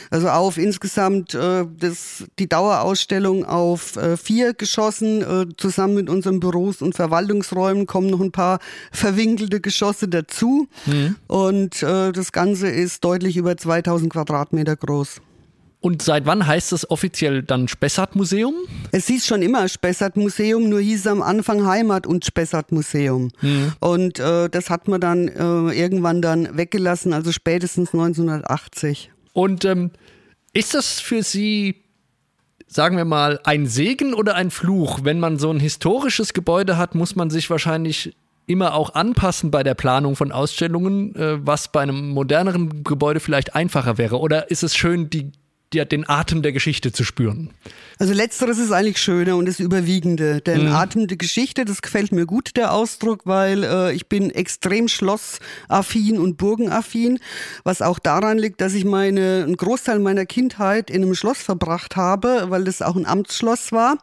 Also 0.09 0.29
auf 0.29 0.57
insgesamt 0.57 1.33
äh, 1.33 1.65
das, 1.77 2.25
die 2.39 2.49
Dauerausstellung 2.49 3.45
auf 3.45 3.95
äh, 3.95 4.17
vier 4.17 4.53
Geschossen 4.53 5.21
äh, 5.21 5.45
zusammen 5.57 5.80
zusammen 5.81 5.95
mit 5.95 6.09
unseren 6.09 6.39
Büros 6.39 6.81
und 6.81 6.93
Verwaltungsräumen 6.93 7.87
kommen 7.87 8.09
noch 8.09 8.21
ein 8.21 8.31
paar 8.31 8.59
verwinkelte 8.91 9.61
Geschosse 9.61 10.07
dazu. 10.07 10.67
Mhm. 10.85 11.15
Und 11.27 11.81
äh, 11.81 12.11
das 12.11 12.31
Ganze 12.31 12.69
ist 12.69 13.03
deutlich 13.03 13.35
über 13.35 13.57
2000 13.57 14.11
Quadratmeter 14.13 14.75
groß. 14.75 15.21
Und 15.79 16.03
seit 16.03 16.27
wann 16.27 16.45
heißt 16.45 16.73
es 16.73 16.87
offiziell 16.91 17.41
dann 17.41 17.67
Spessart-Museum? 17.67 18.53
Es 18.91 19.07
hieß 19.07 19.25
schon 19.25 19.41
immer 19.41 19.67
Spessart-Museum, 19.67 20.69
nur 20.69 20.79
hieß 20.79 20.99
es 20.99 21.07
am 21.07 21.23
Anfang 21.23 21.65
Heimat- 21.65 22.05
und 22.05 22.23
Spessart-Museum. 22.23 23.31
Mhm. 23.41 23.73
Und 23.79 24.19
äh, 24.19 24.47
das 24.49 24.69
hat 24.69 24.87
man 24.87 25.01
dann 25.01 25.27
äh, 25.27 25.73
irgendwann 25.73 26.21
dann 26.21 26.55
weggelassen, 26.55 27.13
also 27.13 27.31
spätestens 27.31 27.93
1980. 27.93 29.09
Und 29.33 29.65
ähm, 29.65 29.89
ist 30.53 30.75
das 30.75 30.99
für 30.99 31.23
Sie 31.23 31.81
sagen 32.71 32.95
wir 32.95 33.05
mal, 33.05 33.39
ein 33.43 33.67
Segen 33.67 34.13
oder 34.13 34.35
ein 34.35 34.49
Fluch? 34.49 35.01
Wenn 35.03 35.19
man 35.19 35.37
so 35.37 35.51
ein 35.51 35.59
historisches 35.59 36.33
Gebäude 36.33 36.77
hat, 36.77 36.95
muss 36.95 37.15
man 37.15 37.29
sich 37.29 37.49
wahrscheinlich 37.49 38.15
immer 38.47 38.73
auch 38.73 38.95
anpassen 38.95 39.51
bei 39.51 39.61
der 39.61 39.75
Planung 39.75 40.15
von 40.15 40.31
Ausstellungen, 40.31 41.15
äh, 41.15 41.45
was 41.45 41.71
bei 41.71 41.81
einem 41.81 42.09
moderneren 42.09 42.83
Gebäude 42.83 43.19
vielleicht 43.19 43.55
einfacher 43.55 43.97
wäre. 43.97 44.19
Oder 44.19 44.49
ist 44.49 44.63
es 44.63 44.75
schön, 44.75 45.09
die 45.09 45.31
die, 45.73 45.85
den 45.85 46.07
Atem 46.07 46.41
der 46.41 46.51
Geschichte 46.51 46.91
zu 46.91 47.03
spüren. 47.03 47.49
Also 47.97 48.13
letzteres 48.13 48.57
ist 48.57 48.71
eigentlich 48.71 48.97
schöner 48.97 49.37
und 49.37 49.45
das 49.45 49.59
Überwiegende. 49.59 50.41
Den 50.41 50.65
mhm. 50.65 50.73
Atem 50.73 51.07
der 51.07 51.17
Geschichte, 51.17 51.65
das 51.65 51.81
gefällt 51.81 52.11
mir 52.11 52.25
gut, 52.25 52.57
der 52.57 52.73
Ausdruck, 52.73 53.21
weil 53.25 53.63
äh, 53.63 53.93
ich 53.93 54.07
bin 54.07 54.31
extrem 54.31 54.87
schlossaffin 54.87 56.17
und 56.17 56.37
burgenaffin, 56.37 57.19
was 57.63 57.81
auch 57.81 57.99
daran 57.99 58.37
liegt, 58.37 58.61
dass 58.61 58.73
ich 58.73 58.85
meine, 58.85 59.43
einen 59.43 59.57
Großteil 59.57 59.99
meiner 59.99 60.25
Kindheit 60.25 60.89
in 60.89 61.03
einem 61.03 61.15
Schloss 61.15 61.41
verbracht 61.41 61.95
habe, 61.95 62.45
weil 62.49 62.63
das 62.63 62.81
auch 62.81 62.95
ein 62.95 63.05
Amtsschloss 63.05 63.71
war. 63.71 63.97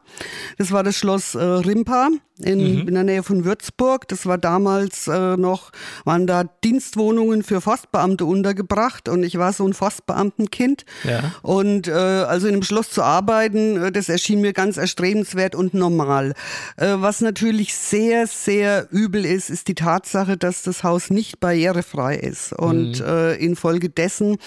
Das 0.57 0.71
war 0.71 0.83
das 0.83 0.97
Schloss 0.97 1.35
äh, 1.35 1.43
Rimpa 1.43 2.11
in, 2.42 2.83
mhm. 2.83 2.88
in 2.88 2.95
der 2.95 3.04
Nähe 3.04 3.23
von 3.23 3.45
Würzburg. 3.45 4.09
Das 4.09 4.26
war 4.26 4.38
damals 4.38 5.09
äh, 5.09 5.37
noch, 5.37 5.71
waren 6.04 6.26
da 6.26 6.45
Dienstwohnungen 6.45 7.42
für 7.42 7.61
Forstbeamte 7.61 8.25
untergebracht 8.25 9.09
und 9.09 9.23
ich 9.23 9.38
war 9.38 9.52
so 9.52 9.66
ein 9.66 9.75
Forstbeamtenkind. 9.75 10.85
Ja. 11.04 11.33
Und 11.42 11.88
äh, 11.88 11.92
also 11.92 12.47
in 12.47 12.54
einem 12.54 12.62
Schloss 12.62 12.90
zu 12.90 13.02
arbeiten, 13.02 13.83
äh, 13.83 13.92
das 13.92 14.09
erschien 14.09 14.40
mir 14.40 14.52
ganz 14.52 14.76
erstrebenswert 14.76 15.54
und 15.54 15.75
normal. 15.75 16.35
Äh, 16.76 16.95
was 16.97 17.21
natürlich 17.21 17.75
sehr, 17.75 18.26
sehr 18.26 18.88
übel 18.90 19.25
ist, 19.25 19.50
ist 19.50 19.68
die 19.68 19.75
Tatsache, 19.75 20.37
dass 20.37 20.62
das 20.62 20.85
Haus 20.85 21.11
nicht 21.11 21.40
barrierefrei 21.40 22.16
ist 22.16 22.52
und 22.52 23.00
mhm. 23.00 23.07
äh, 23.07 23.35
infolgedessen 23.35 24.38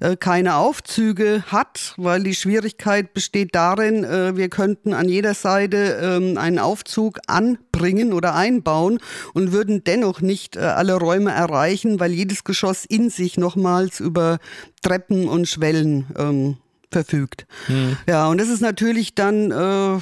äh, 0.00 0.16
keine 0.16 0.56
Aufzüge 0.56 1.44
hat, 1.46 1.94
weil 1.96 2.22
die 2.22 2.34
Schwierigkeit 2.34 3.14
besteht 3.14 3.54
darin, 3.54 4.04
äh, 4.04 4.36
wir 4.36 4.48
könnten 4.48 4.92
an 4.92 5.08
jeder 5.08 5.34
Seite 5.34 5.76
äh, 5.76 6.38
einen 6.38 6.58
Aufzug 6.58 7.18
anbringen 7.38 8.12
oder 8.12 8.34
einbauen 8.34 8.98
und 9.32 9.52
würden 9.52 9.84
dennoch 9.84 10.20
nicht 10.20 10.56
äh, 10.56 10.60
alle 10.60 10.94
Räume 10.94 11.30
erreichen, 11.30 12.00
weil 12.00 12.12
jedes 12.12 12.44
Geschoss 12.44 12.84
in 12.84 13.10
sich 13.10 13.38
nochmals 13.38 14.00
über 14.00 14.38
Treppen 14.82 15.28
und 15.28 15.48
Schwellen 15.48 16.06
ähm, 16.18 16.56
verfügt. 16.90 17.46
Hm. 17.66 17.96
Ja, 18.06 18.28
und 18.28 18.38
das 18.38 18.48
ist 18.48 18.60
natürlich 18.60 19.14
dann 19.14 19.50
äh, 19.50 19.98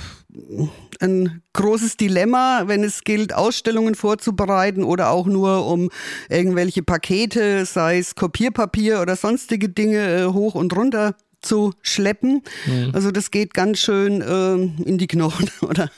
ein 1.00 1.42
großes 1.52 1.96
Dilemma, 1.96 2.64
wenn 2.66 2.84
es 2.84 3.04
gilt, 3.04 3.34
Ausstellungen 3.34 3.94
vorzubereiten 3.94 4.84
oder 4.84 5.10
auch 5.10 5.26
nur 5.26 5.66
um 5.66 5.90
irgendwelche 6.28 6.82
Pakete, 6.82 7.66
sei 7.66 7.98
es 7.98 8.14
Kopierpapier 8.14 9.00
oder 9.00 9.16
sonstige 9.16 9.68
Dinge, 9.68 10.22
äh, 10.22 10.26
hoch 10.26 10.54
und 10.54 10.74
runter 10.76 11.14
hochzuschleppen. 11.50 12.42
Mhm. 12.66 12.90
Also 12.92 13.10
das 13.10 13.30
geht 13.30 13.54
ganz 13.54 13.78
schön 13.78 14.20
äh, 14.20 14.54
in 14.88 14.98
die 14.98 15.06
Knochen, 15.06 15.50
oder? 15.62 15.90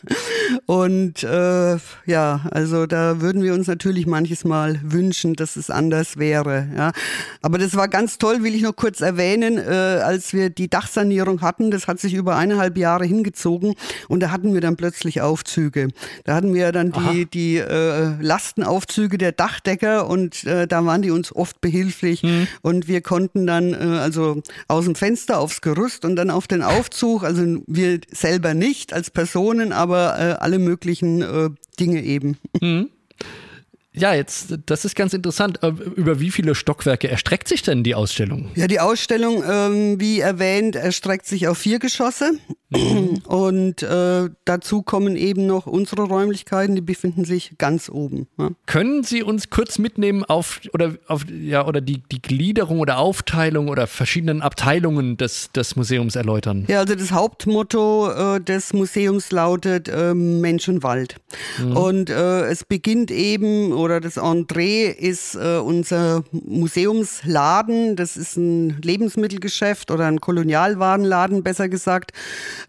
Und 0.66 1.22
äh, 1.22 1.76
ja, 2.06 2.40
also 2.50 2.86
da 2.86 3.20
würden 3.20 3.42
wir 3.42 3.54
uns 3.54 3.66
natürlich 3.66 4.06
manches 4.06 4.44
Mal 4.44 4.80
wünschen, 4.82 5.34
dass 5.34 5.56
es 5.56 5.70
anders 5.70 6.16
wäre. 6.16 6.68
Ja. 6.76 6.92
Aber 7.42 7.58
das 7.58 7.76
war 7.76 7.88
ganz 7.88 8.18
toll, 8.18 8.42
will 8.42 8.54
ich 8.54 8.62
noch 8.62 8.76
kurz 8.76 9.00
erwähnen, 9.00 9.58
äh, 9.58 10.00
als 10.02 10.32
wir 10.32 10.50
die 10.50 10.68
Dachsanierung 10.68 11.40
hatten. 11.40 11.70
Das 11.70 11.88
hat 11.88 12.00
sich 12.00 12.14
über 12.14 12.36
eineinhalb 12.36 12.76
Jahre 12.76 13.04
hingezogen 13.04 13.74
und 14.08 14.20
da 14.20 14.30
hatten 14.30 14.54
wir 14.54 14.60
dann 14.60 14.76
plötzlich 14.76 15.20
Aufzüge. 15.20 15.88
Da 16.24 16.34
hatten 16.34 16.54
wir 16.54 16.72
dann 16.72 16.92
die, 16.92 17.26
die 17.26 17.56
äh, 17.56 18.12
Lastenaufzüge 18.20 19.18
der 19.18 19.32
Dachdecker 19.32 20.08
und 20.08 20.44
äh, 20.44 20.66
da 20.66 20.84
waren 20.84 21.02
die 21.02 21.10
uns 21.10 21.34
oft 21.34 21.60
behilflich 21.60 22.22
mhm. 22.22 22.46
und 22.62 22.88
wir 22.88 23.00
konnten 23.00 23.46
dann 23.46 23.72
äh, 23.72 23.98
also 23.98 24.42
aus 24.68 24.84
dem 24.84 24.94
Fenster 24.94 25.37
aufs 25.38 25.60
Gerüst 25.60 26.04
und 26.04 26.16
dann 26.16 26.30
auf 26.30 26.46
den 26.46 26.62
Aufzug, 26.62 27.24
also 27.24 27.42
wir 27.66 28.00
selber 28.10 28.54
nicht 28.54 28.92
als 28.92 29.10
Personen, 29.10 29.72
aber 29.72 30.18
äh, 30.18 30.32
alle 30.40 30.58
möglichen 30.58 31.22
äh, 31.22 31.50
Dinge 31.78 32.02
eben. 32.02 32.38
Mhm. 32.60 32.90
Ja, 33.92 34.14
jetzt, 34.14 34.58
das 34.66 34.84
ist 34.84 34.94
ganz 34.94 35.12
interessant. 35.12 35.62
Äh, 35.62 35.72
über 35.96 36.20
wie 36.20 36.30
viele 36.30 36.54
Stockwerke 36.54 37.08
erstreckt 37.08 37.48
sich 37.48 37.62
denn 37.62 37.82
die 37.82 37.94
Ausstellung? 37.94 38.50
Ja, 38.54 38.66
die 38.66 38.80
Ausstellung, 38.80 39.42
ähm, 39.48 40.00
wie 40.00 40.20
erwähnt, 40.20 40.76
erstreckt 40.76 41.26
sich 41.26 41.48
auf 41.48 41.58
vier 41.58 41.78
Geschosse. 41.78 42.32
Mhm. 42.70 43.22
Und 43.26 43.82
äh, 43.82 44.28
dazu 44.44 44.82
kommen 44.82 45.16
eben 45.16 45.46
noch 45.46 45.66
unsere 45.66 46.02
Räumlichkeiten, 46.02 46.74
die 46.74 46.82
befinden 46.82 47.24
sich 47.24 47.56
ganz 47.56 47.88
oben. 47.88 48.26
Ja. 48.38 48.50
Können 48.66 49.04
Sie 49.04 49.22
uns 49.22 49.48
kurz 49.48 49.78
mitnehmen 49.78 50.22
auf 50.24 50.60
oder 50.74 50.94
auf 51.06 51.24
ja 51.30 51.66
oder 51.66 51.80
die, 51.80 52.02
die 52.12 52.20
Gliederung 52.20 52.80
oder 52.80 52.98
Aufteilung 52.98 53.68
oder 53.68 53.86
verschiedenen 53.86 54.42
Abteilungen 54.42 55.16
des, 55.16 55.50
des 55.52 55.76
Museums 55.76 56.14
erläutern? 56.14 56.66
Ja, 56.68 56.80
also 56.80 56.94
das 56.94 57.10
Hauptmotto 57.10 58.10
äh, 58.36 58.40
des 58.40 58.74
Museums 58.74 59.30
lautet 59.30 59.88
äh, 59.88 60.12
Mensch 60.12 60.68
und 60.68 60.82
Wald. 60.82 61.16
Mhm. 61.58 61.76
Und 61.76 62.10
äh, 62.10 62.42
es 62.48 62.64
beginnt 62.64 63.10
eben, 63.10 63.72
oder 63.72 64.00
das 64.00 64.18
Entree 64.18 64.88
ist 64.90 65.36
äh, 65.36 65.56
unser 65.56 66.22
Museumsladen. 66.32 67.96
Das 67.96 68.18
ist 68.18 68.36
ein 68.36 68.78
Lebensmittelgeschäft 68.82 69.90
oder 69.90 70.04
ein 70.04 70.20
Kolonialwarenladen, 70.20 71.42
besser 71.42 71.70
gesagt 71.70 72.12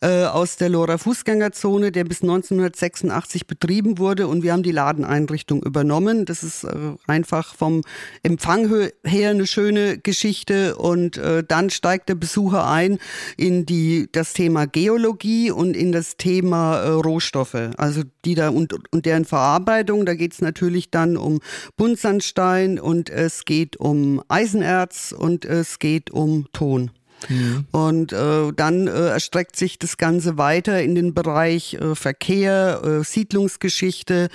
äh, 0.01 0.25
aus 0.25 0.58
der 0.58 0.69
Lora 0.69 0.98
Fußgängerzone, 0.98 1.91
der 1.91 2.03
bis 2.03 2.22
1986 2.22 3.48
betrieben 3.48 3.98
wurde 3.98 4.27
und 4.27 4.43
wir 4.43 4.53
haben 4.53 4.63
die 4.63 4.72
Ladeneinrichtung 4.72 5.63
übernommen. 5.63 6.25
Das 6.25 6.43
ist 6.43 6.63
äh, 6.63 6.75
einfach 7.08 7.55
vom 7.55 7.81
Empfang 8.24 8.89
her 9.03 9.29
eine 9.31 9.48
schöne 9.48 9.98
Geschichte 9.98 10.75
und 10.77 11.17
äh, 11.17 11.43
dann 11.43 11.69
steigt 11.69 12.10
der 12.10 12.15
Besucher 12.15 12.69
ein 12.69 13.00
in 13.38 13.65
die 13.65 14.10
das 14.12 14.34
Thema 14.34 14.67
Geologie 14.67 15.51
und 15.51 15.75
in 15.75 15.91
das 15.91 16.17
Thema 16.17 16.77
äh, 16.77 16.89
Rohstoffe, 16.89 17.72
also 17.77 18.01
die 18.25 18.36
da 18.36 18.50
und, 18.50 18.74
und 18.91 19.05
deren 19.05 19.25
Verarbeitung. 19.25 20.05
Da 20.05 20.13
geht 20.15 20.34
es 20.34 20.41
natürlich 20.41 20.91
dann 20.91 21.17
um 21.17 21.39
Buntsandstein 21.77 22.79
und 22.79 23.10
es 23.10 23.46
geht 23.46 23.77
um 23.77 24.22
Eisenerz 24.27 25.13
und 25.17 25.46
es 25.46 25.79
geht 25.79 26.12
um 26.12 26.48
Ton. 26.53 26.91
Mhm. 27.27 27.65
Und 27.71 28.13
äh, 28.13 28.51
dann 28.55 28.88
äh, 28.88 29.09
erstreckt 29.09 29.55
sich 29.55 29.79
das 29.79 29.97
Ganze 29.97 30.38
weiter 30.38 30.81
in 30.81 30.95
den 30.95 31.13
Bereich 31.13 31.75
äh, 31.75 31.95
Verkehr, 31.95 32.81
äh, 32.83 33.03
Siedlungsgeschichte 33.03 34.29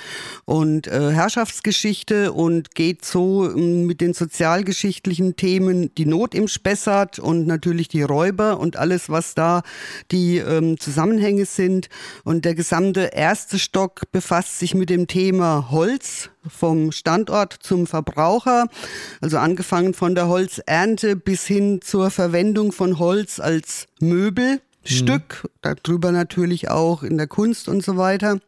und 0.44 0.86
äh, 0.86 1.10
Herrschaftsgeschichte 1.12 2.32
und 2.32 2.74
geht 2.74 3.04
so 3.04 3.50
äh, 3.50 3.56
mit 3.56 4.00
den 4.00 4.14
sozialgeschichtlichen 4.14 5.36
Themen 5.36 5.94
die 5.94 6.06
Not 6.06 6.34
im 6.34 6.48
Spessart 6.48 7.18
und 7.18 7.46
natürlich 7.46 7.88
die 7.88 8.02
Räuber 8.02 8.58
und 8.60 8.76
alles, 8.76 9.08
was 9.08 9.34
da 9.34 9.62
die 10.10 10.38
ähm, 10.38 10.78
Zusammenhänge 10.78 11.46
sind. 11.46 11.88
Und 12.24 12.44
der 12.44 12.54
gesamte 12.54 13.10
erste 13.12 13.58
Stock 13.58 14.02
befasst 14.12 14.58
sich 14.58 14.74
mit 14.74 14.90
dem 14.90 15.06
Thema 15.06 15.70
Holz, 15.70 16.30
vom 16.48 16.92
Standort 16.92 17.54
zum 17.60 17.86
Verbraucher, 17.86 18.66
also 19.20 19.38
angefangen 19.38 19.94
von 19.94 20.14
der 20.14 20.28
Holzernte 20.28 21.16
bis 21.16 21.46
hin 21.46 21.80
zur 21.82 22.10
Verwendung 22.10 22.72
von 22.72 22.98
Holz 22.98 23.40
als 23.40 23.86
Möbelstück, 24.00 25.44
mhm. 25.44 25.48
darüber 25.62 26.12
natürlich 26.12 26.70
auch 26.70 27.02
in 27.02 27.16
der 27.16 27.26
Kunst 27.26 27.68
und 27.68 27.82
so 27.82 27.96
weiter. 27.96 28.40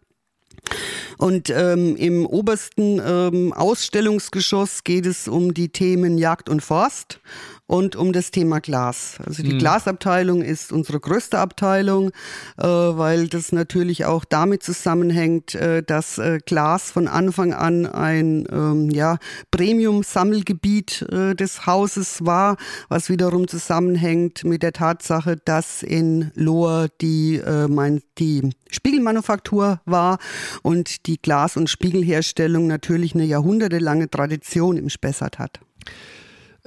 Und 1.19 1.49
ähm, 1.49 1.97
im 1.97 2.27
obersten 2.27 3.01
ähm, 3.05 3.53
Ausstellungsgeschoss 3.53 4.85
geht 4.85 5.07
es 5.07 5.29
um 5.29 5.55
die 5.55 5.71
Themen 5.71 6.19
Jagd 6.19 6.49
und 6.49 6.63
Forst 6.63 7.21
und 7.67 7.97
um 7.97 8.13
das 8.13 8.31
Thema 8.31 8.61
Glas. 8.61 9.19
Also 9.25 9.43
die 9.43 9.55
mhm. 9.55 9.59
Glasabteilung 9.59 10.43
ist 10.43 10.73
unsere 10.73 11.01
größte 11.01 11.39
Abteilung, 11.39 12.11
äh, 12.59 12.63
weil 12.65 13.29
das 13.29 13.53
natürlich 13.53 14.05
auch 14.05 14.25
damit 14.25 14.63
zusammenhängt, 14.63 15.55
äh, 15.55 15.83
dass 15.83 16.19
äh, 16.19 16.39
Glas 16.45 16.91
von 16.91 17.09
Anfang 17.09 17.53
an 17.53 17.87
ein 17.87 18.47
ähm, 18.51 18.91
ja, 18.91 19.19
Premium-Sammelgebiet 19.51 21.03
äh, 21.11 21.35
des 21.35 21.67
Hauses 21.67 22.25
war, 22.25 22.57
was 22.89 23.09
wiederum 23.09 23.49
zusammenhängt 23.49 24.45
mit 24.45 24.63
der 24.63 24.73
Tatsache, 24.73 25.37
dass 25.45 25.83
in 25.83 26.31
Lohr 26.35 26.89
die, 27.01 27.37
äh, 27.37 27.67
mein, 27.67 28.01
die 28.19 28.51
Spiegelmanufaktur 28.71 29.81
war 29.85 30.19
und 30.63 31.07
die 31.07 31.21
Glas- 31.21 31.57
und 31.57 31.69
Spiegelherstellung 31.69 32.67
natürlich 32.69 33.15
eine 33.15 33.25
jahrhundertelange 33.25 34.09
Tradition 34.09 34.77
im 34.77 34.89
Spessart 34.89 35.39
hat. 35.39 35.61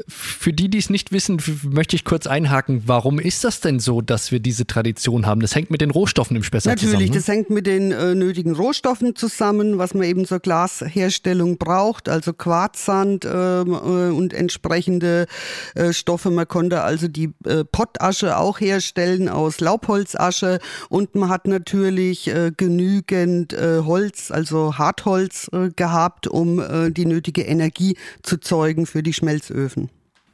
Für 0.07 0.53
die, 0.53 0.69
die 0.69 0.77
es 0.77 0.89
nicht 0.89 1.11
wissen, 1.11 1.41
möchte 1.63 1.95
ich 1.95 2.05
kurz 2.05 2.27
einhaken. 2.27 2.83
Warum 2.85 3.19
ist 3.19 3.43
das 3.43 3.59
denn 3.59 3.79
so, 3.79 4.01
dass 4.01 4.31
wir 4.31 4.39
diese 4.39 4.65
Tradition 4.65 5.25
haben? 5.25 5.41
Das 5.41 5.55
hängt 5.55 5.71
mit 5.71 5.81
den 5.81 5.91
Rohstoffen 5.91 6.35
im 6.35 6.43
Spessart 6.43 6.75
Natürlich, 6.75 6.91
zusammen. 6.91 7.07
Natürlich, 7.07 7.25
das 7.25 7.33
hängt 7.33 7.49
mit 7.49 7.67
den 7.67 7.91
äh, 7.91 8.15
nötigen 8.15 8.55
Rohstoffen 8.55 9.15
zusammen, 9.15 9.77
was 9.77 9.93
man 9.93 10.03
eben 10.03 10.25
zur 10.25 10.39
Glasherstellung 10.39 11.57
braucht, 11.57 12.09
also 12.09 12.33
Quarzsand 12.33 13.25
äh, 13.25 13.29
und 13.29 14.33
entsprechende 14.33 15.27
äh, 15.75 15.93
Stoffe. 15.93 16.31
Man 16.31 16.47
konnte 16.47 16.81
also 16.81 17.07
die 17.07 17.33
äh, 17.45 17.63
Pottasche 17.65 18.37
auch 18.37 18.59
herstellen 18.59 19.29
aus 19.29 19.59
Laubholzasche 19.59 20.59
und 20.89 21.15
man 21.15 21.29
hat 21.29 21.47
natürlich 21.47 22.27
äh, 22.27 22.51
genügend 22.55 23.53
äh, 23.53 23.81
Holz, 23.83 24.31
also 24.31 24.77
Hartholz 24.77 25.49
gehabt, 25.75 26.27
um 26.27 26.61
die 26.91 27.05
nötige 27.05 27.41
Energie 27.41 27.97
zu 28.23 28.37
zeugen 28.37 28.85
für 28.85 29.03
die 29.03 29.13
Schmelzöfen. 29.13 29.88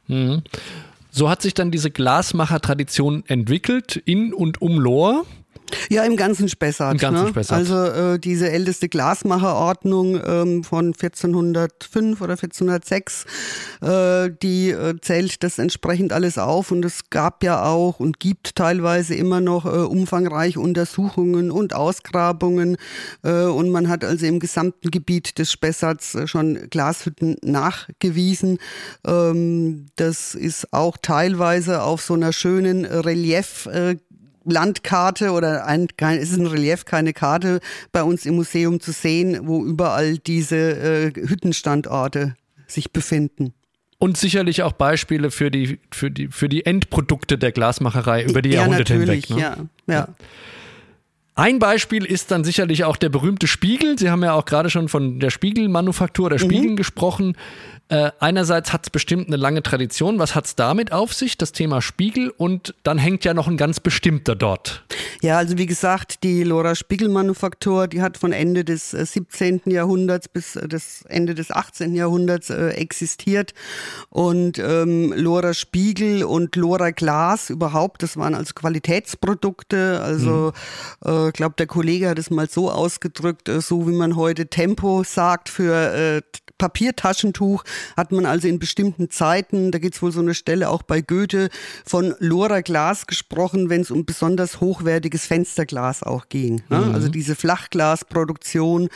Mhm. 0.08 0.42
So 1.10 1.30
hat 1.30 1.40
sich 1.40 1.54
dann 1.54 1.70
diese 1.70 1.90
Glasmacher-Tradition 1.90 3.24
entwickelt 3.26 3.96
in 4.04 4.34
und 4.34 4.60
um 4.60 4.78
Lohr. 4.78 5.24
Ja, 5.90 6.04
im 6.04 6.16
ganzen 6.16 6.48
Spessart. 6.48 6.94
Im 6.94 6.98
ganzen 6.98 7.24
ne? 7.24 7.30
Spessart. 7.30 7.58
Also 7.58 8.14
äh, 8.14 8.18
diese 8.18 8.50
älteste 8.50 8.88
Glasmacherordnung 8.88 10.20
ähm, 10.24 10.64
von 10.64 10.86
1405 10.86 12.20
oder 12.20 12.32
1406, 12.32 13.24
äh, 13.82 14.30
die 14.42 14.70
äh, 14.70 14.94
zählt 15.00 15.42
das 15.42 15.58
entsprechend 15.58 16.12
alles 16.12 16.38
auf 16.38 16.70
und 16.70 16.84
es 16.84 17.10
gab 17.10 17.42
ja 17.42 17.64
auch 17.64 18.00
und 18.00 18.20
gibt 18.20 18.56
teilweise 18.56 19.14
immer 19.14 19.40
noch 19.40 19.64
äh, 19.64 19.68
umfangreiche 19.68 20.60
Untersuchungen 20.60 21.50
und 21.50 21.74
Ausgrabungen 21.74 22.76
äh, 23.22 23.44
und 23.44 23.70
man 23.70 23.88
hat 23.88 24.04
also 24.04 24.26
im 24.26 24.40
gesamten 24.40 24.90
Gebiet 24.90 25.38
des 25.38 25.52
Spessarts 25.52 26.14
äh, 26.14 26.26
schon 26.26 26.68
Glashütten 26.70 27.36
nachgewiesen. 27.42 28.58
Ähm, 29.06 29.86
das 29.96 30.34
ist 30.34 30.72
auch 30.72 30.96
teilweise 31.00 31.82
auf 31.82 32.02
so 32.02 32.14
einer 32.14 32.32
schönen 32.32 32.84
Relief 32.84 33.66
äh, 33.66 33.96
Landkarte 34.46 35.32
oder 35.32 35.66
ein, 35.66 35.88
kein, 35.96 36.18
es 36.18 36.30
ist 36.30 36.38
ein 36.38 36.46
Relief, 36.46 36.84
keine 36.84 37.12
Karte 37.12 37.60
bei 37.92 38.02
uns 38.02 38.24
im 38.26 38.36
Museum 38.36 38.80
zu 38.80 38.92
sehen, 38.92 39.40
wo 39.42 39.64
überall 39.64 40.18
diese 40.18 40.56
äh, 40.56 41.12
Hüttenstandorte 41.14 42.36
sich 42.66 42.92
befinden. 42.92 43.52
Und 43.98 44.16
sicherlich 44.18 44.62
auch 44.62 44.72
Beispiele 44.72 45.30
für 45.30 45.50
die, 45.50 45.78
für 45.90 46.10
die, 46.10 46.28
für 46.28 46.48
die 46.48 46.66
Endprodukte 46.66 47.38
der 47.38 47.52
Glasmacherei 47.52 48.24
über 48.24 48.42
die 48.42 48.50
ja, 48.50 48.60
Jahrhunderte 48.60 48.94
hinweg. 48.94 49.30
Ne? 49.30 49.40
Ja, 49.40 49.56
ja. 49.86 49.94
ja. 49.94 50.08
Ein 51.34 51.58
Beispiel 51.58 52.06
ist 52.06 52.30
dann 52.30 52.44
sicherlich 52.44 52.84
auch 52.84 52.96
der 52.96 53.10
berühmte 53.10 53.46
Spiegel. 53.46 53.98
Sie 53.98 54.10
haben 54.10 54.22
ja 54.22 54.32
auch 54.32 54.46
gerade 54.46 54.70
schon 54.70 54.88
von 54.88 55.20
der 55.20 55.28
Spiegelmanufaktur 55.28 56.30
der 56.30 56.38
Spiegeln 56.38 56.72
mhm. 56.72 56.76
gesprochen. 56.76 57.36
Äh, 57.88 58.10
einerseits 58.18 58.72
hat 58.72 58.86
es 58.86 58.90
bestimmt 58.90 59.28
eine 59.28 59.36
lange 59.36 59.62
Tradition. 59.62 60.18
Was 60.18 60.34
hat 60.34 60.46
es 60.46 60.56
damit 60.56 60.92
auf 60.92 61.14
sich, 61.14 61.38
das 61.38 61.52
Thema 61.52 61.80
Spiegel? 61.80 62.30
Und 62.36 62.74
dann 62.82 62.98
hängt 62.98 63.24
ja 63.24 63.32
noch 63.32 63.46
ein 63.46 63.56
ganz 63.56 63.78
bestimmter 63.78 64.34
dort. 64.34 64.84
Ja, 65.22 65.38
also 65.38 65.56
wie 65.56 65.66
gesagt, 65.66 66.24
die 66.24 66.42
Lora 66.42 66.74
Spiegelmanufaktur, 66.74 67.86
die 67.86 68.02
hat 68.02 68.18
von 68.18 68.32
Ende 68.32 68.64
des 68.64 68.90
17. 68.90 69.62
Äh, 69.66 69.70
Jahrhunderts 69.72 70.28
bis 70.28 70.56
äh, 70.56 70.66
das 70.66 71.02
Ende 71.08 71.36
des 71.36 71.52
18. 71.52 71.94
Jahrhunderts 71.94 72.50
äh, 72.50 72.70
existiert. 72.70 73.54
Und 74.10 74.58
ähm, 74.58 75.12
Lora 75.16 75.54
Spiegel 75.54 76.24
und 76.24 76.56
Lora 76.56 76.90
Glas 76.90 77.50
überhaupt, 77.50 78.02
das 78.02 78.16
waren 78.16 78.34
also 78.34 78.52
Qualitätsprodukte. 78.54 80.00
Also 80.02 80.52
ich 81.02 81.08
mhm. 81.08 81.28
äh, 81.28 81.30
glaube, 81.30 81.54
der 81.56 81.68
Kollege 81.68 82.08
hat 82.08 82.18
es 82.18 82.30
mal 82.30 82.48
so 82.50 82.68
ausgedrückt, 82.68 83.48
äh, 83.48 83.60
so 83.60 83.86
wie 83.86 83.94
man 83.94 84.16
heute 84.16 84.48
Tempo 84.48 85.04
sagt 85.04 85.48
für 85.48 86.22
Papiertaschentuch 86.58 87.64
hat 87.96 88.12
man 88.12 88.26
also 88.26 88.48
in 88.48 88.58
bestimmten 88.58 89.10
Zeiten, 89.10 89.70
da 89.70 89.78
gibt's 89.78 90.02
wohl 90.02 90.12
so 90.12 90.20
eine 90.20 90.34
Stelle 90.34 90.70
auch 90.70 90.82
bei 90.82 91.00
Goethe, 91.00 91.50
von 91.84 92.14
Lora 92.18 92.60
Glas 92.60 93.06
gesprochen, 93.06 93.68
wenn 93.68 93.82
es 93.82 93.90
um 93.90 94.04
besonders 94.04 94.60
hochwertiges 94.60 95.26
Fensterglas 95.26 96.02
auch 96.02 96.28
ging. 96.28 96.62
Ne? 96.68 96.80
Mhm. 96.80 96.94
Also 96.94 97.08
diese 97.08 97.34
Flachglasproduktion 97.34 98.88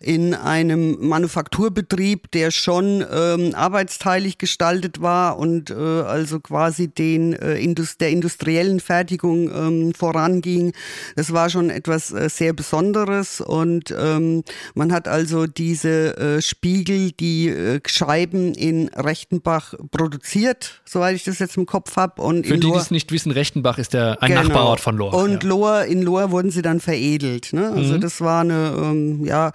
in 0.00 0.34
einem 0.34 0.96
Manufakturbetrieb, 1.00 2.30
der 2.32 2.50
schon 2.50 3.04
ähm, 3.10 3.54
arbeitsteilig 3.54 4.38
gestaltet 4.38 5.00
war 5.00 5.38
und 5.38 5.70
äh, 5.70 5.74
also 5.74 6.40
quasi 6.40 6.88
den 6.88 7.32
äh, 7.34 7.56
Indust 7.56 8.00
der 8.00 8.10
industriellen 8.10 8.80
Fertigung 8.80 9.50
ähm, 9.50 9.94
voranging. 9.94 10.72
Das 11.16 11.32
war 11.32 11.50
schon 11.50 11.70
etwas 11.70 12.12
äh, 12.12 12.28
sehr 12.28 12.52
Besonderes 12.52 13.40
und 13.40 13.94
ähm, 13.96 14.42
man 14.74 14.92
hat 14.92 15.08
also 15.08 15.46
diese 15.46 16.16
äh, 16.16 16.42
Spiegel, 16.42 17.03
die 17.12 17.48
äh, 17.48 17.80
Scheiben 17.86 18.54
in 18.54 18.88
Rechtenbach 18.88 19.74
produziert, 19.90 20.82
soweit 20.84 21.16
ich 21.16 21.24
das 21.24 21.38
jetzt 21.38 21.56
im 21.56 21.66
Kopf 21.66 21.96
habe. 21.96 22.22
Und 22.22 22.46
Für 22.46 22.54
die, 22.54 22.70
die 22.70 22.72
es 22.72 22.90
nicht 22.90 23.12
wissen, 23.12 23.30
Rechtenbach 23.30 23.78
ist 23.78 23.94
der 23.94 24.22
ein 24.22 24.30
genau. 24.30 24.42
Nachbarort 24.42 24.80
von 24.80 24.96
Lohr. 24.96 25.14
Und 25.14 25.42
ja. 25.42 25.48
Lohr, 25.48 25.84
in 25.84 26.02
Lohr 26.02 26.30
wurden 26.30 26.50
sie 26.50 26.62
dann 26.62 26.80
veredelt. 26.80 27.52
Ne? 27.52 27.70
Also 27.70 27.94
mhm. 27.94 28.00
das 28.00 28.20
war 28.20 28.40
eine 28.40 28.74
ähm, 28.76 29.24
ja 29.24 29.52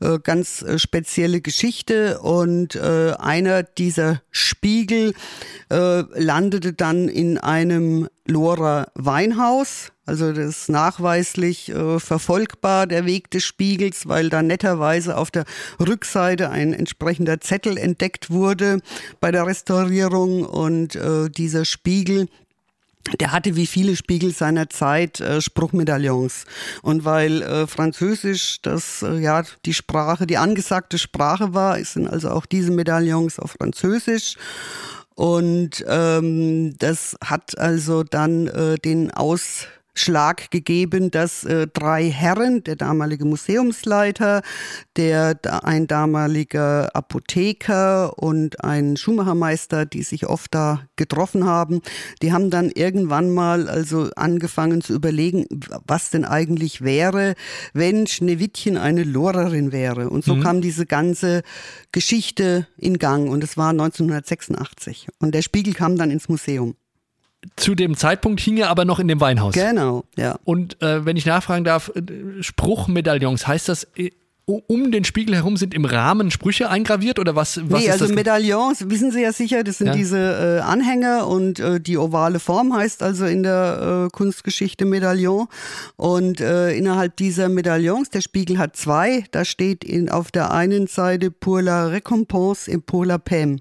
äh, 0.00 0.18
ganz 0.22 0.62
äh, 0.62 0.78
spezielle 0.78 1.40
Geschichte 1.40 2.20
und 2.20 2.74
äh, 2.74 3.14
einer 3.18 3.62
dieser 3.62 4.22
Spiegel 4.30 5.14
äh, 5.70 6.02
landete 6.20 6.72
dann 6.72 7.08
in 7.08 7.38
einem 7.38 8.08
Lohrer 8.28 8.88
Weinhaus. 8.94 9.92
Also 10.06 10.32
das 10.32 10.46
ist 10.46 10.68
nachweislich 10.68 11.70
äh, 11.70 11.98
verfolgbar, 11.98 12.86
der 12.86 13.04
Weg 13.04 13.30
des 13.30 13.44
Spiegels, 13.44 14.08
weil 14.08 14.30
da 14.30 14.42
netterweise 14.42 15.16
auf 15.16 15.30
der 15.30 15.44
Rückseite 15.80 16.50
ein 16.50 16.72
entsprechender 16.72 17.40
Zettel 17.40 17.76
entdeckt 17.76 18.30
wurde 18.30 18.80
bei 19.20 19.30
der 19.32 19.46
Restaurierung 19.46 20.44
und 20.44 20.96
äh, 20.96 21.28
dieser 21.28 21.64
Spiegel 21.64 22.28
der 23.20 23.32
hatte 23.32 23.56
wie 23.56 23.66
viele 23.66 23.96
Spiegel 23.96 24.34
seiner 24.34 24.68
Zeit 24.68 25.20
äh, 25.20 25.40
Spruchmedaillons. 25.40 26.44
Und 26.82 27.04
weil 27.04 27.42
äh, 27.42 27.66
Französisch 27.66 28.60
das 28.62 29.02
äh, 29.02 29.18
ja 29.18 29.44
die 29.64 29.74
Sprache, 29.74 30.26
die 30.26 30.36
angesagte 30.36 30.98
Sprache 30.98 31.54
war, 31.54 31.82
sind 31.82 32.08
also 32.08 32.30
auch 32.30 32.46
diese 32.46 32.70
Medaillons 32.70 33.38
auf 33.38 33.52
Französisch. 33.52 34.36
Und 35.18 35.84
ähm, 35.88 36.78
das 36.78 37.16
hat 37.20 37.58
also 37.58 38.04
dann 38.04 38.46
äh, 38.46 38.76
den 38.76 39.10
Aus 39.10 39.66
Schlag 39.98 40.50
gegeben, 40.50 41.10
dass 41.10 41.44
äh, 41.44 41.66
drei 41.66 42.10
Herren, 42.10 42.64
der 42.64 42.76
damalige 42.76 43.24
Museumsleiter, 43.24 44.42
der 44.96 45.38
ein 45.64 45.86
damaliger 45.86 46.94
Apotheker 46.94 48.18
und 48.18 48.64
ein 48.64 48.96
Schuhmachermeister, 48.96 49.86
die 49.86 50.02
sich 50.02 50.26
oft 50.26 50.54
da 50.54 50.82
getroffen 50.96 51.44
haben, 51.44 51.80
die 52.22 52.32
haben 52.32 52.50
dann 52.50 52.70
irgendwann 52.70 53.30
mal 53.30 53.68
also 53.68 54.10
angefangen 54.16 54.80
zu 54.80 54.94
überlegen, 54.94 55.46
was 55.86 56.10
denn 56.10 56.24
eigentlich 56.24 56.82
wäre, 56.82 57.34
wenn 57.72 58.06
Schneewittchen 58.06 58.76
eine 58.76 59.04
Lorerin 59.04 59.72
wäre. 59.72 60.10
Und 60.10 60.24
so 60.24 60.36
mhm. 60.36 60.42
kam 60.42 60.60
diese 60.60 60.86
ganze 60.86 61.42
Geschichte 61.92 62.66
in 62.76 62.98
Gang 62.98 63.30
und 63.30 63.44
es 63.44 63.56
war 63.56 63.70
1986 63.70 65.08
und 65.18 65.34
der 65.34 65.42
Spiegel 65.42 65.74
kam 65.74 65.96
dann 65.96 66.10
ins 66.10 66.28
Museum. 66.28 66.74
Zu 67.56 67.74
dem 67.74 67.96
Zeitpunkt 67.96 68.40
hing 68.40 68.56
er 68.56 68.70
aber 68.70 68.84
noch 68.84 68.98
in 68.98 69.08
dem 69.08 69.20
Weinhaus. 69.20 69.54
Genau, 69.54 70.04
ja. 70.16 70.38
Und 70.44 70.80
äh, 70.82 71.04
wenn 71.04 71.16
ich 71.16 71.26
nachfragen 71.26 71.64
darf, 71.64 71.90
äh, 71.94 72.42
Spruchmedaillons, 72.42 73.46
heißt 73.46 73.68
das, 73.68 73.86
äh, 73.96 74.10
um 74.48 74.90
den 74.90 75.04
Spiegel 75.04 75.34
herum 75.34 75.56
sind 75.56 75.74
im 75.74 75.84
Rahmen 75.84 76.30
Sprüche 76.30 76.70
eingraviert 76.70 77.18
oder 77.18 77.36
was? 77.36 77.60
was 77.68 77.82
nee, 77.82 77.90
also 77.90 78.06
das? 78.06 78.14
Medaillons, 78.14 78.88
wissen 78.88 79.10
Sie 79.10 79.22
ja 79.22 79.32
sicher, 79.32 79.62
das 79.62 79.78
sind 79.78 79.88
ja. 79.88 79.92
diese 79.92 80.18
äh, 80.18 80.60
Anhänger 80.60 81.26
und 81.26 81.60
äh, 81.60 81.80
die 81.80 81.98
ovale 81.98 82.38
Form 82.38 82.74
heißt 82.74 83.02
also 83.02 83.26
in 83.26 83.42
der 83.42 84.06
äh, 84.06 84.10
Kunstgeschichte 84.10 84.86
Medaillon. 84.86 85.48
Und 85.96 86.40
äh, 86.40 86.72
innerhalb 86.72 87.16
dieser 87.16 87.50
Medaillons, 87.50 88.08
der 88.08 88.22
Spiegel 88.22 88.58
hat 88.58 88.76
zwei, 88.76 89.24
da 89.32 89.44
steht 89.44 89.84
in, 89.84 90.08
auf 90.08 90.30
der 90.30 90.50
einen 90.50 90.86
Seite 90.86 91.30
Pour 91.30 91.60
la 91.60 91.86
récompense 91.86 92.70
et 92.70 92.84
pour 92.84 93.04
la 93.04 93.18
peine. 93.18 93.58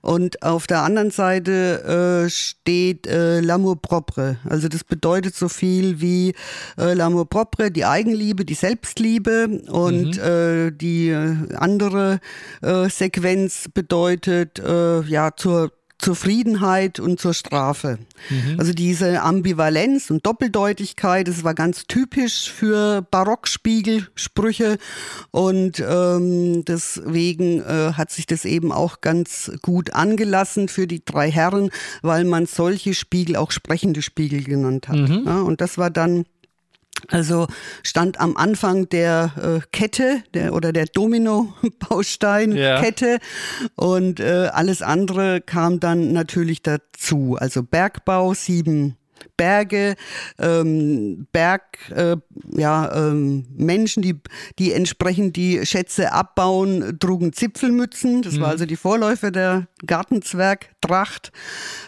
Und 0.00 0.42
auf 0.42 0.66
der 0.66 0.82
anderen 0.82 1.10
Seite 1.10 2.24
äh, 2.26 2.30
steht 2.30 3.06
äh, 3.06 3.40
L'amour 3.40 3.80
propre. 3.80 4.38
Also 4.48 4.68
das 4.68 4.84
bedeutet 4.84 5.34
so 5.34 5.48
viel 5.48 6.00
wie 6.00 6.34
äh, 6.78 6.92
L'amour 6.92 7.26
propre, 7.26 7.70
die 7.70 7.84
Eigenliebe, 7.84 8.44
die 8.44 8.54
Selbstliebe. 8.54 9.62
Und 9.68 10.16
mhm. 10.16 10.22
äh, 10.22 10.70
die 10.70 11.08
äh, 11.08 11.54
andere 11.54 12.20
äh, 12.62 12.88
Sequenz 12.88 13.68
bedeutet 13.72 14.58
äh, 14.58 15.02
ja 15.02 15.34
zur 15.36 15.72
Zufriedenheit 15.98 17.00
und 17.00 17.18
zur 17.18 17.32
Strafe. 17.32 17.98
Mhm. 18.28 18.58
Also 18.58 18.72
diese 18.72 19.22
Ambivalenz 19.22 20.10
und 20.10 20.26
Doppeldeutigkeit, 20.26 21.26
das 21.26 21.42
war 21.42 21.54
ganz 21.54 21.86
typisch 21.86 22.50
für 22.50 23.02
Barockspiegelsprüche 23.10 24.76
und 25.30 25.80
ähm, 25.80 26.64
deswegen 26.66 27.60
äh, 27.62 27.92
hat 27.94 28.10
sich 28.10 28.26
das 28.26 28.44
eben 28.44 28.72
auch 28.72 29.00
ganz 29.00 29.50
gut 29.62 29.94
angelassen 29.94 30.68
für 30.68 30.86
die 30.86 31.02
drei 31.04 31.30
Herren, 31.30 31.70
weil 32.02 32.24
man 32.24 32.46
solche 32.46 32.92
Spiegel 32.92 33.36
auch 33.36 33.50
sprechende 33.50 34.02
Spiegel 34.02 34.44
genannt 34.44 34.88
hat. 34.88 34.96
Mhm. 34.96 35.22
Ja, 35.24 35.40
und 35.40 35.60
das 35.60 35.78
war 35.78 35.90
dann 35.90 36.24
also 37.08 37.48
stand 37.82 38.20
am 38.20 38.36
Anfang 38.36 38.88
der 38.88 39.32
äh, 39.36 39.58
Kette 39.72 40.22
der, 40.34 40.54
oder 40.54 40.72
der 40.72 40.86
Domino-Bausteinkette 40.86 43.06
ja. 43.06 43.18
und 43.74 44.20
äh, 44.20 44.50
alles 44.52 44.82
andere 44.82 45.40
kam 45.40 45.80
dann 45.80 46.12
natürlich 46.12 46.62
dazu. 46.62 47.36
Also 47.38 47.62
Bergbau, 47.62 48.34
sieben 48.34 48.96
Berge, 49.36 49.96
ähm, 50.38 51.26
Berg, 51.32 51.62
äh, 51.90 52.16
ja, 52.52 53.08
ähm, 53.08 53.46
Menschen, 53.56 54.02
die, 54.02 54.20
die 54.58 54.72
entsprechend 54.72 55.36
die 55.36 55.64
Schätze 55.66 56.12
abbauen, 56.12 56.98
trugen 56.98 57.32
Zipfelmützen. 57.32 58.22
Das 58.22 58.34
mhm. 58.34 58.40
war 58.40 58.48
also 58.48 58.66
die 58.66 58.76
Vorläufer 58.76 59.30
der 59.30 59.68
Gartenzwergtracht. 59.86 61.32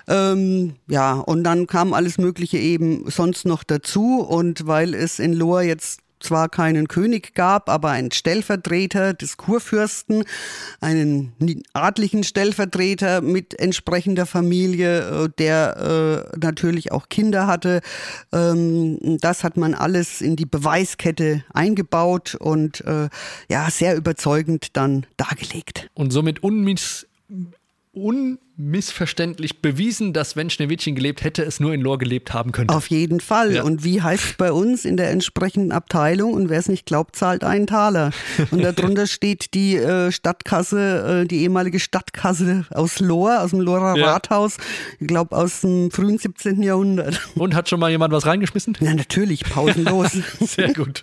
Ähm, 0.07 0.75
ja, 0.89 1.15
und 1.15 1.45
dann 1.45 1.67
kam 1.67 1.95
alles 1.95 2.19
Mögliche 2.19 2.59
eben 2.59 3.11
sonst 3.11 3.47
noch 3.47 3.65
dazu. 3.65 4.21
Und 4.21 4.67
weil 4.67 4.95
es 4.95 5.19
in 5.19 5.33
Lohr 5.33 5.63
jetzt 5.63 6.01
zwar 6.21 6.49
keinen 6.49 6.89
König 6.89 7.35
gab, 7.35 7.69
aber 7.69 7.91
einen 7.91 8.11
Stellvertreter 8.11 9.15
des 9.15 9.37
Kurfürsten, 9.37 10.25
einen 10.81 11.33
adligen 11.73 12.25
Stellvertreter 12.25 13.21
mit 13.21 13.59
entsprechender 13.59 14.27
Familie, 14.27 15.25
äh, 15.25 15.29
der 15.39 16.33
äh, 16.35 16.39
natürlich 16.39 16.93
auch 16.93 17.09
Kinder 17.09 17.47
hatte. 17.47 17.81
Ähm, 18.33 19.19
das 19.21 19.45
hat 19.45 19.57
man 19.57 19.75
alles 19.75 20.21
in 20.21 20.37
die 20.37 20.47
Beweiskette 20.47 21.45
eingebaut 21.53 22.35
und 22.35 22.81
äh, 22.83 23.09
ja, 23.51 23.71
sehr 23.71 23.97
überzeugend 23.97 24.77
dann 24.77 25.07
dargelegt. 25.17 25.91
Und 25.95 26.13
somit 26.13 26.43
unmiss 26.43 27.07
unmissverständlich 28.59 29.63
bewiesen, 29.63 30.13
dass 30.13 30.35
wenn 30.35 30.51
Schneewittchen 30.51 30.97
gelebt 30.97 31.23
hätte, 31.23 31.43
es 31.45 31.61
nur 31.61 31.73
in 31.73 31.81
Lohr 31.81 31.97
gelebt 31.97 32.35
haben 32.35 32.51
könnte. 32.51 32.75
Auf 32.75 32.89
jeden 32.89 33.21
Fall. 33.21 33.55
Ja. 33.55 33.63
Und 33.63 33.85
wie 33.85 34.03
heißt 34.03 34.25
es 34.25 34.33
bei 34.35 34.51
uns 34.51 34.85
in 34.85 34.97
der 34.97 35.11
entsprechenden 35.11 35.71
Abteilung? 35.71 36.35
Und 36.35 36.49
wer 36.49 36.59
es 36.59 36.69
nicht 36.69 36.85
glaubt, 36.85 37.15
zahlt 37.15 37.45
einen 37.45 37.69
Taler. 37.69 38.11
Und 38.51 38.63
darunter 38.63 39.07
steht 39.07 39.55
die 39.55 39.77
äh, 39.77 40.11
Stadtkasse, 40.11 41.23
äh, 41.23 41.27
die 41.27 41.43
ehemalige 41.43 41.79
Stadtkasse 41.79 42.67
aus 42.71 42.99
Lohr, 42.99 43.43
aus 43.43 43.51
dem 43.51 43.61
Lohrer 43.61 43.97
ja. 43.97 44.13
Rathaus. 44.13 44.57
Ich 44.99 45.07
glaube 45.07 45.37
aus 45.37 45.61
dem 45.61 45.93
frühen 45.93 46.19
17. 46.19 46.63
Jahrhundert. 46.63 47.21
Und 47.37 47.55
hat 47.55 47.69
schon 47.69 47.79
mal 47.79 47.91
jemand 47.91 48.13
was 48.13 48.27
reingeschmissen? 48.27 48.77
Ja, 48.81 48.93
natürlich, 48.93 49.45
pausenlos. 49.45 50.19
Sehr 50.41 50.75
gut. 50.75 51.03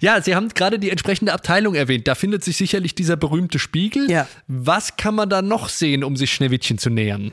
Ja, 0.00 0.20
Sie 0.20 0.34
haben 0.34 0.48
gerade 0.48 0.80
die 0.80 0.90
entsprechende 0.90 1.32
Abteilung 1.32 1.76
erwähnt. 1.76 2.08
Da 2.08 2.16
findet 2.16 2.42
sich 2.42 2.56
sicherlich 2.56 2.96
dieser 2.96 3.16
berühmte 3.16 3.60
Spiegel. 3.60 4.10
Ja. 4.10 4.26
Was 4.48 4.96
kann 4.96 5.14
man 5.14 5.30
da 5.30 5.42
noch 5.42 5.68
sehen, 5.68 6.02
um 6.02 6.16
sich 6.16 6.32
Schneewittchen 6.32 6.78
zu 6.78 6.87
nähern? 6.90 7.32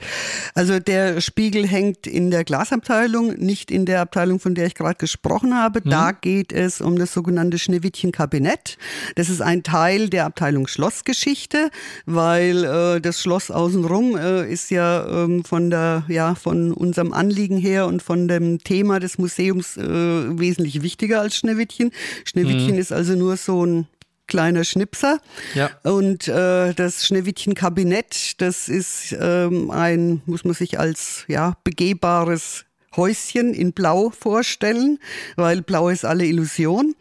Also 0.53 0.79
der 0.79 1.21
Spiegel 1.21 1.67
hängt 1.67 2.07
in 2.07 2.31
der 2.31 2.43
Glasabteilung, 2.43 3.33
nicht 3.35 3.71
in 3.71 3.85
der 3.85 4.01
Abteilung, 4.01 4.39
von 4.39 4.55
der 4.55 4.67
ich 4.67 4.75
gerade 4.75 4.95
gesprochen 4.95 5.55
habe. 5.55 5.81
Mhm. 5.83 5.89
Da 5.89 6.11
geht 6.11 6.51
es 6.51 6.81
um 6.81 6.97
das 6.97 7.13
sogenannte 7.13 7.57
Schneewittchen-Kabinett. 7.57 8.77
Das 9.15 9.29
ist 9.29 9.41
ein 9.41 9.63
Teil 9.63 10.09
der 10.09 10.25
Abteilung 10.25 10.67
Schlossgeschichte, 10.67 11.69
weil 12.05 12.63
äh, 12.63 13.01
das 13.01 13.21
Schloss 13.21 13.51
außenrum 13.51 14.17
äh, 14.17 14.51
ist 14.51 14.71
ja 14.71 15.23
ähm, 15.23 15.43
von 15.43 15.69
der 15.69 16.03
ja 16.07 16.35
von 16.35 16.71
unserem 16.71 17.13
Anliegen 17.13 17.57
her 17.57 17.87
und 17.87 18.01
von 18.01 18.27
dem 18.27 18.59
Thema 18.59 18.99
des 18.99 19.17
Museums 19.17 19.77
äh, 19.77 19.83
wesentlich 19.83 20.81
wichtiger 20.81 21.21
als 21.21 21.35
Schneewittchen. 21.35 21.91
Schneewittchen 22.25 22.73
mhm. 22.73 22.79
ist 22.79 22.91
also 22.91 23.13
nur 23.13 23.37
so 23.37 23.65
ein 23.65 23.87
kleiner 24.27 24.63
Schnipser. 24.63 25.19
Ja. 25.53 25.69
Und 25.83 26.27
äh, 26.27 26.73
das 26.73 27.05
Schneewittchen-Kabinett, 27.05 28.41
das 28.41 28.67
ist 28.67 29.15
ähm, 29.19 29.71
ein, 29.71 30.21
muss 30.25 30.43
man 30.43 30.53
sich 30.53 30.79
als 30.79 31.25
ja 31.27 31.57
begehbares 31.63 32.65
Häuschen 32.95 33.53
in 33.53 33.73
Blau 33.73 34.09
vorstellen, 34.09 34.99
weil 35.35 35.61
Blau 35.61 35.89
ist 35.89 36.05
alle 36.05 36.25
Illusion. 36.25 36.95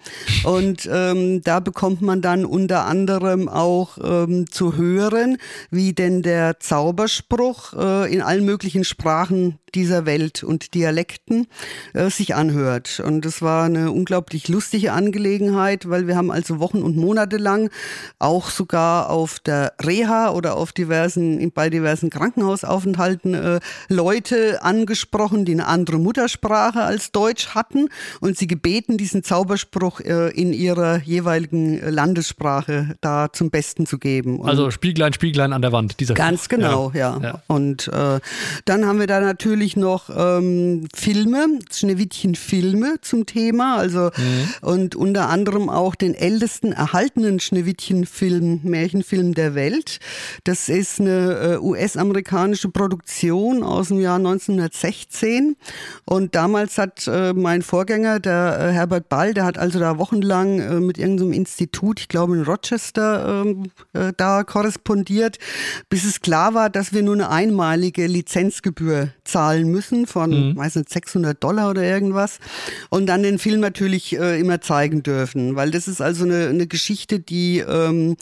Und 0.44 0.88
ähm, 0.90 1.42
da 1.42 1.60
bekommt 1.60 2.02
man 2.02 2.20
dann 2.20 2.44
unter 2.44 2.84
anderem 2.86 3.48
auch 3.48 3.98
ähm, 4.02 4.50
zu 4.50 4.76
hören, 4.76 5.38
wie 5.70 5.92
denn 5.92 6.22
der 6.22 6.60
Zauberspruch 6.60 7.74
äh, 7.74 8.12
in 8.12 8.22
allen 8.22 8.44
möglichen 8.44 8.84
Sprachen 8.84 9.58
dieser 9.74 10.06
Welt 10.06 10.42
und 10.42 10.74
Dialekten 10.74 11.46
äh, 11.92 12.10
sich 12.10 12.34
anhört. 12.34 13.00
Und 13.04 13.26
es 13.26 13.42
war 13.42 13.64
eine 13.64 13.90
unglaublich 13.90 14.48
lustige 14.48 14.92
Angelegenheit, 14.92 15.88
weil 15.88 16.06
wir 16.06 16.16
haben 16.16 16.30
also 16.30 16.60
Wochen 16.60 16.82
und 16.82 16.96
Monate 16.96 17.36
lang 17.36 17.70
auch 18.18 18.50
sogar 18.50 19.10
auf 19.10 19.40
der 19.40 19.72
Reha 19.82 20.30
oder 20.30 20.56
auf 20.56 20.72
diversen, 20.72 21.52
bei 21.52 21.70
diversen 21.70 22.10
Krankenhausaufenthalten 22.10 23.34
äh, 23.34 23.60
Leute 23.88 24.62
angesprochen, 24.62 25.44
die 25.44 25.52
eine 25.52 25.66
andere 25.66 25.98
Muttersprache 25.98 26.82
als 26.82 27.12
Deutsch 27.12 27.48
hatten 27.54 27.88
und 28.20 28.38
sie 28.38 28.46
gebeten, 28.46 28.96
diesen 28.96 29.22
Zauberspruch 29.22 30.00
äh, 30.00 30.30
in 30.30 30.52
ihrer 30.52 31.00
jeweiligen 31.00 31.80
Landessprache 31.90 32.96
da 33.00 33.32
zum 33.32 33.50
Besten 33.50 33.86
zu 33.86 33.98
geben. 33.98 34.40
Und 34.40 34.48
also 34.48 34.70
Spieglein, 34.70 35.12
Spieglein 35.12 35.52
an 35.52 35.62
der 35.62 35.72
Wand, 35.72 36.00
dieser 36.00 36.14
Ganz 36.14 36.44
Spruch. 36.44 36.56
genau, 36.56 36.92
ja. 36.94 37.18
ja. 37.18 37.22
ja. 37.22 37.42
Und 37.46 37.88
äh, 37.88 38.20
dann 38.64 38.86
haben 38.86 39.00
wir 39.00 39.06
da 39.06 39.20
natürlich 39.20 39.63
noch 39.76 40.10
ähm, 40.14 40.86
Filme, 40.94 41.58
Schneewittchen-Filme 41.70 42.96
zum 43.00 43.26
Thema, 43.26 43.76
also 43.76 44.10
mhm. 44.16 44.48
und 44.60 44.96
unter 44.96 45.28
anderem 45.28 45.68
auch 45.70 45.94
den 45.94 46.14
ältesten 46.14 46.72
erhaltenen 46.72 47.40
Schneewittchen-Film, 47.40 48.60
Märchenfilm 48.62 49.34
der 49.34 49.54
Welt. 49.54 49.98
Das 50.44 50.68
ist 50.68 51.00
eine 51.00 51.54
äh, 51.54 51.58
US-amerikanische 51.58 52.68
Produktion 52.68 53.62
aus 53.62 53.88
dem 53.88 54.00
Jahr 54.00 54.16
1916 54.16 55.56
und 56.04 56.34
damals 56.34 56.78
hat 56.78 57.06
äh, 57.06 57.32
mein 57.32 57.62
Vorgänger, 57.62 58.20
der 58.20 58.58
äh, 58.60 58.72
Herbert 58.72 59.08
Ball, 59.08 59.34
der 59.34 59.44
hat 59.44 59.58
also 59.58 59.78
da 59.78 59.98
wochenlang 59.98 60.60
äh, 60.60 60.80
mit 60.80 60.98
irgendeinem 60.98 61.32
Institut, 61.32 62.00
ich 62.00 62.08
glaube 62.08 62.36
in 62.36 62.42
Rochester, 62.42 63.42
ähm, 63.44 63.70
äh, 63.92 64.12
da 64.16 64.44
korrespondiert, 64.44 65.38
bis 65.88 66.04
es 66.04 66.20
klar 66.20 66.54
war, 66.54 66.70
dass 66.70 66.92
wir 66.92 67.02
nur 67.02 67.14
eine 67.14 67.30
einmalige 67.30 68.06
Lizenzgebühr 68.06 69.10
zahlen 69.24 69.53
müssen 69.62 70.06
von, 70.06 70.50
mhm. 70.50 70.56
weiß 70.56 70.76
nicht, 70.76 70.90
600 70.90 71.42
Dollar 71.42 71.70
oder 71.70 71.82
irgendwas 71.82 72.38
und 72.90 73.06
dann 73.06 73.22
den 73.22 73.38
Film 73.38 73.60
natürlich 73.60 74.18
äh, 74.18 74.40
immer 74.40 74.60
zeigen 74.60 75.02
dürfen, 75.02 75.54
weil 75.54 75.70
das 75.70 75.86
ist 75.86 76.00
also 76.00 76.24
eine, 76.24 76.48
eine 76.48 76.66
Geschichte, 76.66 77.20
die 77.20 77.58
ähm, 77.58 78.16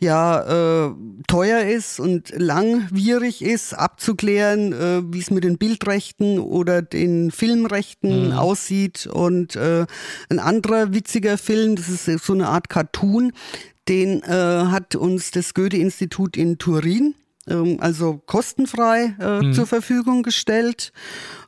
ja 0.00 0.86
äh, 0.86 0.92
teuer 1.28 1.60
ist 1.60 2.00
und 2.00 2.32
langwierig 2.36 3.42
ist, 3.42 3.74
abzuklären, 3.74 4.72
äh, 4.72 5.02
wie 5.12 5.20
es 5.20 5.30
mit 5.30 5.44
den 5.44 5.58
Bildrechten 5.58 6.38
oder 6.38 6.82
den 6.82 7.30
Filmrechten 7.30 8.28
mhm. 8.28 8.32
aussieht. 8.32 9.06
Und 9.06 9.56
äh, 9.56 9.86
ein 10.28 10.38
anderer 10.38 10.92
witziger 10.92 11.38
Film, 11.38 11.76
das 11.76 11.88
ist 11.88 12.24
so 12.24 12.32
eine 12.32 12.48
Art 12.48 12.68
Cartoon, 12.68 13.32
den 13.88 14.22
äh, 14.22 14.26
hat 14.26 14.94
uns 14.94 15.30
das 15.30 15.54
Goethe-Institut 15.54 16.36
in 16.36 16.58
Turin 16.58 17.14
also 17.80 18.20
kostenfrei 18.26 19.16
äh, 19.18 19.40
mhm. 19.42 19.52
zur 19.52 19.66
Verfügung 19.66 20.22
gestellt. 20.22 20.92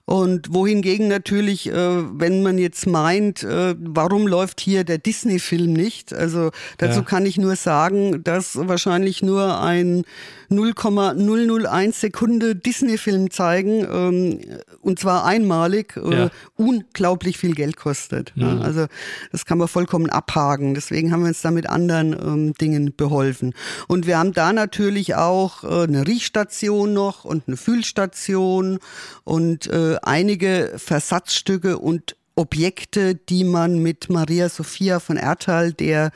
Und 0.06 0.52
wohingegen 0.52 1.08
natürlich, 1.08 1.66
äh, 1.70 1.72
wenn 1.72 2.42
man 2.42 2.58
jetzt 2.58 2.86
meint, 2.86 3.42
äh, 3.42 3.74
warum 3.78 4.26
läuft 4.26 4.60
hier 4.60 4.84
der 4.84 4.98
Disney-Film 4.98 5.72
nicht? 5.72 6.12
Also 6.12 6.50
dazu 6.76 7.00
ja. 7.00 7.04
kann 7.06 7.24
ich 7.24 7.38
nur 7.38 7.56
sagen, 7.56 8.22
dass 8.22 8.56
wahrscheinlich 8.68 9.22
nur 9.22 9.60
ein 9.62 10.04
0,001 10.50 11.98
Sekunde 12.00 12.54
Disney-Film 12.54 13.30
zeigen, 13.30 13.86
ähm, 13.90 14.40
und 14.82 14.98
zwar 14.98 15.24
einmalig, 15.24 15.96
äh, 15.96 16.14
ja. 16.14 16.30
unglaublich 16.56 17.38
viel 17.38 17.54
Geld 17.54 17.78
kostet. 17.78 18.32
Mhm. 18.36 18.60
Also 18.60 18.86
das 19.32 19.46
kann 19.46 19.56
man 19.56 19.68
vollkommen 19.68 20.10
abhaken. 20.10 20.74
Deswegen 20.74 21.12
haben 21.12 21.22
wir 21.22 21.28
uns 21.28 21.40
da 21.40 21.50
mit 21.50 21.66
anderen 21.68 22.12
ähm, 22.12 22.54
Dingen 22.54 22.92
beholfen. 22.94 23.54
Und 23.88 24.06
wir 24.06 24.18
haben 24.18 24.32
da 24.32 24.52
natürlich 24.52 25.14
auch 25.14 25.64
eine 25.64 26.06
Riechstation 26.06 26.92
noch 26.92 27.24
und 27.24 27.44
eine 27.46 27.56
Fühlstation 27.56 28.78
und 29.24 29.70
äh, 29.94 29.98
einige 30.02 30.74
Versatzstücke 30.76 31.78
und 31.78 32.16
Objekte, 32.36 33.14
die 33.14 33.44
man 33.44 33.78
mit 33.78 34.10
Maria 34.10 34.48
Sophia 34.48 34.98
von 34.98 35.16
Erthal, 35.16 35.72
der 35.72 36.10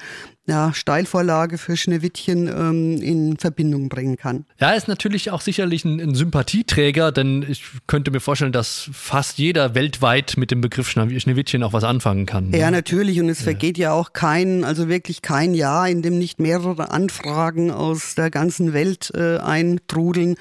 ja, 0.49 0.73
Steilvorlage 0.73 1.59
für 1.59 1.77
Schneewittchen 1.77 2.49
ähm, 2.49 3.03
in 3.03 3.37
Verbindung 3.37 3.91
bringen 3.91 4.17
kann. 4.17 4.47
Ja, 4.59 4.71
ist 4.71 4.89
natürlich 4.89 5.31
auch 5.31 5.43
sicherlich 5.43 5.85
ein, 5.85 6.01
ein, 6.01 6.15
Sympathieträger, 6.15 7.13
denn 7.13 7.45
ich 7.47 7.65
könnte 7.87 8.11
mir 8.11 8.21
vorstellen, 8.21 8.53
dass 8.53 8.89
fast 8.93 9.37
jeder 9.37 9.75
weltweit 9.75 10.39
mit 10.39 10.51
dem 10.51 10.63
Begriff 10.63 10.89
Schneewittchen 10.89 11.63
auch 11.63 11.75
was 11.75 11.85
anfangen 11.85 12.25
kann. 12.25 12.49
Ne? 12.49 12.59
Ja, 12.59 12.71
natürlich. 12.71 13.21
Und 13.21 13.29
es 13.29 13.41
ja. 13.41 13.45
vergeht 13.45 13.77
ja 13.77 13.93
auch 13.93 14.15
kein, 14.15 14.65
also 14.65 14.89
wirklich 14.89 15.21
kein 15.21 15.53
Jahr, 15.53 15.87
in 15.87 16.01
dem 16.01 16.19
nicht 16.19 16.41
mehrere 16.41 16.91
Anfragen 16.91 17.71
aus 17.71 18.15
der 18.15 18.31
ganzen 18.31 18.73
Welt 18.73 19.13
äh, 19.15 19.37
eintrudeln 19.37 20.37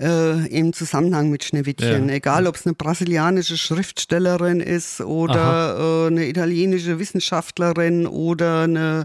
äh, 0.00 0.46
im 0.46 0.72
Zusammenhang 0.72 1.30
mit 1.30 1.42
Schneewittchen. 1.42 2.08
Ja. 2.08 2.14
Egal, 2.14 2.46
ob 2.46 2.54
es 2.54 2.64
eine 2.64 2.76
brasilianische 2.76 3.58
Schriftstellerin 3.58 4.60
ist 4.60 5.00
oder 5.00 6.04
äh, 6.04 6.06
eine 6.06 6.28
italienische 6.28 7.00
Wissenschaftlerin 7.00 8.06
oder 8.06 8.62
eine 8.62 9.04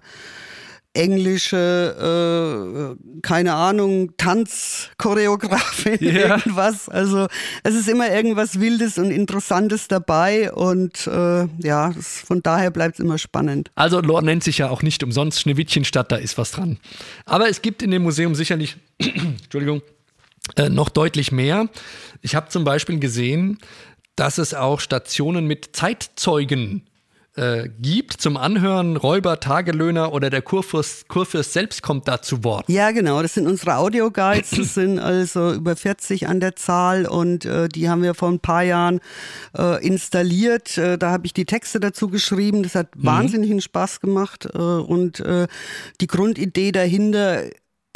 englische, 0.94 2.96
äh, 2.98 3.20
keine 3.22 3.54
Ahnung, 3.54 4.16
Tanzchoreografin, 4.18 5.98
yeah. 6.02 6.38
irgendwas. 6.38 6.88
Also 6.88 7.28
es 7.64 7.76
ist 7.76 7.90
immer 7.90 8.12
irgendwas 8.12 8.60
Wildes 8.60 8.98
und 8.98 9.12
Interessantes 9.12 9.88
dabei 9.88 10.52
und 10.54 11.08
äh, 11.08 11.48
ja, 11.60 11.92
das, 11.92 12.20
von 12.20 12.42
daher 12.44 12.72
bleibt 12.72 12.96
es 12.96 13.00
immer 13.00 13.18
spannend. 13.18 13.72
Also 13.76 14.02
Lore 14.02 14.24
nennt 14.24 14.44
sich 14.44 14.60
ja 14.60 14.70
auch 14.70 14.84
nicht 14.84 15.04
umsonst 15.04 15.40
Schneewittchenstadt, 15.40 16.12
da 16.12 16.18
ist 16.18 16.38
was 16.38 16.52
dran. 16.52 16.78
Aber 17.26 17.50
es 17.50 17.62
gibt 17.62 17.82
in 17.82 17.92
dem 17.92 18.04
Museum 18.04 18.36
sicherlich, 18.36 18.78
Entschuldigung, 19.00 19.82
äh, 20.56 20.70
noch 20.70 20.90
deutlich 20.90 21.32
mehr. 21.32 21.70
Ich 22.22 22.36
habe 22.36 22.50
zum 22.50 22.64
Beispiel 22.64 23.00
gesehen, 23.00 23.58
dass 24.16 24.38
es 24.38 24.54
auch 24.54 24.80
Stationen 24.80 25.48
mit 25.48 25.76
Zeitzeugen 25.76 26.84
äh, 27.36 27.70
gibt 27.80 28.14
zum 28.14 28.38
Anhören. 28.38 28.96
Räuber, 28.96 29.40
Tagelöhner 29.40 30.14
oder 30.14 30.30
der 30.30 30.42
Kurfürst, 30.42 31.08
Kurfürst 31.08 31.54
selbst 31.54 31.82
kommt 31.82 32.08
da 32.08 32.22
zu 32.22 32.44
Wort. 32.44 32.66
Ja, 32.68 32.92
genau. 32.92 33.22
Das 33.22 33.34
sind 33.34 33.48
unsere 33.48 33.78
Audioguides. 33.78 34.52
Das 34.52 34.74
sind 34.76 35.00
also 35.00 35.54
über 35.54 35.76
40 35.76 36.28
an 36.28 36.40
der 36.40 36.56
Zahl 36.56 37.06
und 37.06 37.46
äh, 37.46 37.68
die 37.70 37.90
haben 37.90 38.04
wir 38.04 38.14
vor 38.14 38.30
ein 38.30 38.40
paar 38.40 38.64
Jahren 38.64 39.00
äh, 39.58 39.86
installiert. 39.86 40.78
Äh, 40.78 40.98
da 40.98 41.12
habe 41.12 41.26
ich 41.26 41.34
die 41.34 41.46
Texte 41.46 41.80
dazu 41.80 42.08
geschrieben. 42.08 42.64
Das 42.64 42.76
hat 42.76 42.96
mhm. 42.96 43.06
wahnsinnigen 43.06 43.62
Spaß 43.62 44.00
gemacht 44.00 44.48
äh, 44.54 44.58
und 44.58 45.20
äh, 45.20 45.48
die 46.02 46.08
Grundidee 46.08 46.72
dahinter 46.72 47.44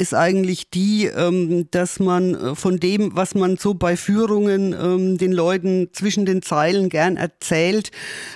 ist 0.00 0.14
eigentlich 0.14 0.70
die, 0.70 1.06
ähm, 1.06 1.68
dass 1.72 1.98
man 1.98 2.34
äh, 2.34 2.54
von 2.54 2.78
dem, 2.78 3.16
was 3.16 3.34
man 3.34 3.56
so 3.56 3.74
bei 3.74 3.96
Führungen 3.96 4.72
ähm, 4.72 5.18
den 5.18 5.32
Leuten 5.32 5.88
zwischen 5.92 6.24
den 6.24 6.40
Zeilen 6.40 6.88
gern 6.88 7.16
erzählt, 7.16 7.90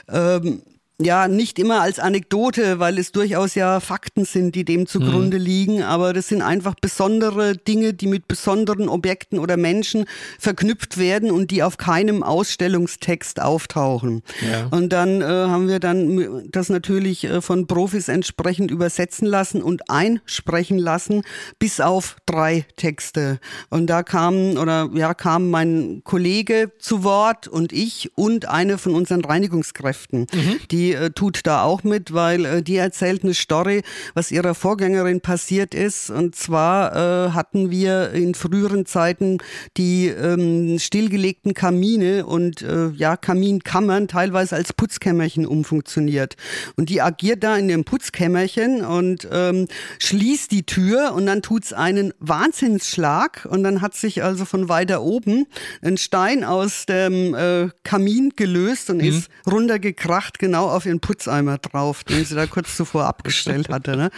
ähm, 0.08 0.62
ja, 1.04 1.28
nicht 1.28 1.58
immer 1.58 1.80
als 1.80 1.98
Anekdote, 1.98 2.78
weil 2.78 2.98
es 2.98 3.12
durchaus 3.12 3.54
ja 3.54 3.80
Fakten 3.80 4.24
sind, 4.24 4.54
die 4.54 4.64
dem 4.64 4.86
zugrunde 4.86 5.38
mhm. 5.38 5.44
liegen, 5.44 5.82
aber 5.82 6.12
das 6.12 6.28
sind 6.28 6.42
einfach 6.42 6.74
besondere 6.80 7.56
Dinge, 7.56 7.94
die 7.94 8.06
mit 8.06 8.28
besonderen 8.28 8.88
Objekten 8.88 9.38
oder 9.38 9.56
Menschen 9.56 10.04
verknüpft 10.38 10.98
werden 10.98 11.30
und 11.30 11.50
die 11.50 11.62
auf 11.62 11.76
keinem 11.76 12.22
Ausstellungstext 12.22 13.40
auftauchen. 13.40 14.22
Ja. 14.40 14.66
Und 14.70 14.90
dann 14.90 15.20
äh, 15.20 15.24
haben 15.24 15.68
wir 15.68 15.80
dann 15.80 16.48
das 16.50 16.68
natürlich 16.68 17.24
äh, 17.24 17.40
von 17.40 17.66
Profis 17.66 18.08
entsprechend 18.08 18.70
übersetzen 18.70 19.26
lassen 19.26 19.62
und 19.62 19.90
einsprechen 19.90 20.78
lassen, 20.78 21.22
bis 21.58 21.80
auf 21.80 22.16
drei 22.26 22.64
Texte. 22.76 23.40
Und 23.70 23.88
da 23.88 24.02
kam 24.02 24.56
oder 24.56 24.90
ja 24.94 25.14
kam 25.14 25.50
mein 25.50 26.02
Kollege 26.04 26.72
zu 26.78 27.04
Wort 27.04 27.48
und 27.48 27.72
ich 27.72 28.10
und 28.16 28.48
eine 28.48 28.78
von 28.78 28.94
unseren 28.94 29.24
Reinigungskräften, 29.24 30.26
mhm. 30.32 30.60
die 30.70 30.91
äh, 30.92 31.10
tut 31.10 31.40
da 31.44 31.62
auch 31.62 31.84
mit, 31.84 32.12
weil 32.12 32.44
äh, 32.44 32.62
die 32.62 32.76
erzählt 32.76 33.24
eine 33.24 33.34
Story, 33.34 33.82
was 34.14 34.30
ihrer 34.30 34.54
Vorgängerin 34.54 35.20
passiert 35.20 35.74
ist. 35.74 36.10
Und 36.10 36.36
zwar 36.36 36.94
äh, 36.94 37.30
hatten 37.30 37.70
wir 37.70 38.10
in 38.10 38.34
früheren 38.34 38.86
Zeiten 38.86 39.38
die 39.76 40.08
ähm, 40.08 40.78
stillgelegten 40.78 41.54
Kamine 41.54 42.26
und 42.26 42.62
äh, 42.62 42.88
ja, 42.90 43.16
Kaminkammern 43.16 44.08
teilweise 44.08 44.56
als 44.56 44.72
Putzkämmerchen 44.72 45.46
umfunktioniert. 45.46 46.36
Und 46.76 46.88
die 46.88 47.00
agiert 47.00 47.42
da 47.44 47.56
in 47.56 47.68
dem 47.68 47.84
Putzkämmerchen 47.84 48.84
und 48.84 49.28
ähm, 49.30 49.68
schließt 49.98 50.50
die 50.50 50.64
Tür 50.64 51.12
und 51.14 51.26
dann 51.26 51.42
tut's 51.42 51.72
einen 51.72 52.12
Wahnsinnsschlag 52.18 53.46
und 53.48 53.62
dann 53.62 53.80
hat 53.80 53.94
sich 53.94 54.22
also 54.22 54.44
von 54.44 54.68
weiter 54.68 55.02
oben 55.02 55.46
ein 55.82 55.96
Stein 55.96 56.44
aus 56.44 56.86
dem 56.86 57.34
äh, 57.34 57.68
Kamin 57.84 58.32
gelöst 58.36 58.90
und 58.90 58.98
mhm. 58.98 59.04
ist 59.04 59.28
runtergekracht 59.46 60.38
genau 60.38 60.68
auf 60.68 60.81
auf 60.82 60.86
ihren 60.86 61.00
Putzeimer 61.00 61.58
drauf, 61.58 62.02
den 62.02 62.24
sie 62.24 62.34
da 62.34 62.46
kurz 62.46 62.76
zuvor 62.76 63.04
abgestellt 63.04 63.68
hatte. 63.68 63.96
Ne? 63.96 64.10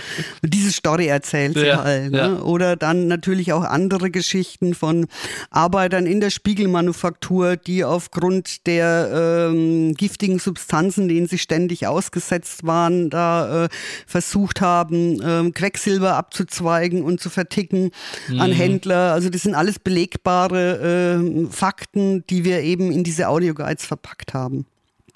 Und 0.42 0.55
diese 0.55 0.72
Story 0.72 1.07
erzählt 1.07 1.55
sie 1.59 1.66
Ja, 1.66 1.85
halt. 1.85 2.11
Ne? 2.11 2.18
ja. 2.18 2.38
Oder 2.40 2.77
dann 2.77 3.07
natürlich 3.07 3.53
auch 3.53 3.64
andere 3.64 4.11
Geschichten 4.11 4.74
von 4.74 5.07
Arbeitern 5.50 6.07
in 6.07 6.20
der 6.20 6.31
Spiegelmanufaktur, 6.31 7.57
die 7.57 7.85
aufgrund 7.85 8.66
der 8.66 9.50
ähm, 9.50 9.94
giftigen 9.94 10.38
Substanzen, 10.38 11.09
denen 11.09 11.27
sie 11.27 11.38
ständig 11.38 11.87
ausgesetzt 11.87 12.66
waren, 12.66 13.11
da 13.11 13.64
äh, 13.64 13.68
versucht 14.07 14.62
haben, 14.62 15.20
ähm, 15.22 15.53
Quecksilber 15.53 16.14
abzuzweigen 16.14 17.03
und 17.03 17.20
zu 17.20 17.29
verticken 17.29 17.90
an 18.38 18.53
Händler. 18.53 19.12
Also 19.12 19.29
das 19.29 19.42
sind 19.42 19.55
alles 19.55 19.79
belegbare 19.79 21.18
äh, 21.20 21.46
Fakten, 21.50 22.24
die 22.29 22.44
wir 22.44 22.62
eben 22.62 22.90
in 22.90 23.05
diese 23.05 23.29
Audioguides 23.29 23.85
verpackt 23.85 24.33
haben. 24.33 24.64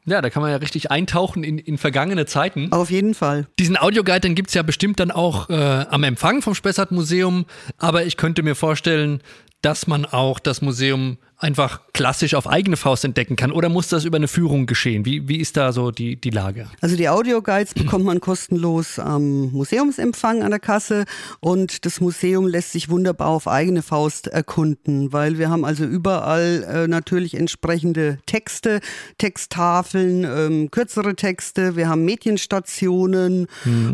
Ja, 0.09 0.23
da 0.23 0.31
kann 0.31 0.43
man 0.43 0.51
ja 0.51 0.57
richtig 0.57 0.91
eintauchen 0.91 1.45
in, 1.45 1.59
in 1.59 1.79
vergangene 1.79 2.27
Zeiten. 2.27 2.73
Auf 2.73 2.91
jeden 2.91 3.15
Fall. 3.15 3.47
Diesen 3.59 3.77
Audioguide, 3.77 4.21
den 4.21 4.35
gibt 4.35 4.49
es 4.49 4.55
ja 4.55 4.63
bestimmt 4.63 5.01
dann 5.01 5.11
auch 5.11 5.51
äh, 5.51 5.55
am 5.55 6.03
Empfang 6.03 6.41
vom 6.43 6.55
Spessart 6.55 6.91
Museum, 6.93 7.45
aber 7.77 8.05
ich 8.05 8.17
könnte 8.17 8.43
mir 8.43 8.55
vorstellen, 8.55 9.21
dass 9.63 9.87
man 9.87 10.05
auch 10.05 10.39
das 10.39 10.63
Museum 10.63 11.19
einfach 11.39 11.81
klassisch 11.93 12.35
auf 12.35 12.49
eigene 12.49 12.77
Faust 12.77 13.05
entdecken 13.05 13.37
kann 13.37 13.53
oder 13.53 13.69
muss 13.69 13.89
das 13.89 14.05
über 14.05 14.17
eine 14.17 14.29
Führung 14.29 14.67
geschehen? 14.67 15.05
Wie, 15.05 15.29
wie 15.29 15.37
ist 15.37 15.57
da 15.57 15.73
so 15.73 15.91
die, 15.91 16.21
die 16.21 16.31
Lage? 16.31 16.69
Also 16.81 16.97
die 16.97 17.09
Audioguides 17.09 17.75
bekommt 17.75 18.05
man 18.05 18.21
kostenlos 18.21 18.99
am 18.99 19.53
Museumsempfang 19.53 20.43
an 20.43 20.51
der 20.51 20.59
Kasse 20.59 21.05
und 21.41 21.85
das 21.87 22.01
Museum 22.01 22.47
lässt 22.47 22.73
sich 22.73 22.89
wunderbar 22.89 23.29
auf 23.29 23.47
eigene 23.47 23.83
Faust 23.83 24.27
erkunden, 24.27 25.13
weil 25.13 25.39
wir 25.39 25.49
haben 25.49 25.65
also 25.65 25.85
überall 25.85 26.65
äh, 26.65 26.89
natürlich 26.89 27.35
entsprechende 27.35 28.19
Texte, 28.27 28.81
Texttafeln, 29.19 30.25
ähm, 30.25 30.71
kürzere 30.71 31.15
Texte, 31.15 31.77
wir 31.77 31.89
haben 31.89 32.05
Medienstationen 32.05 33.47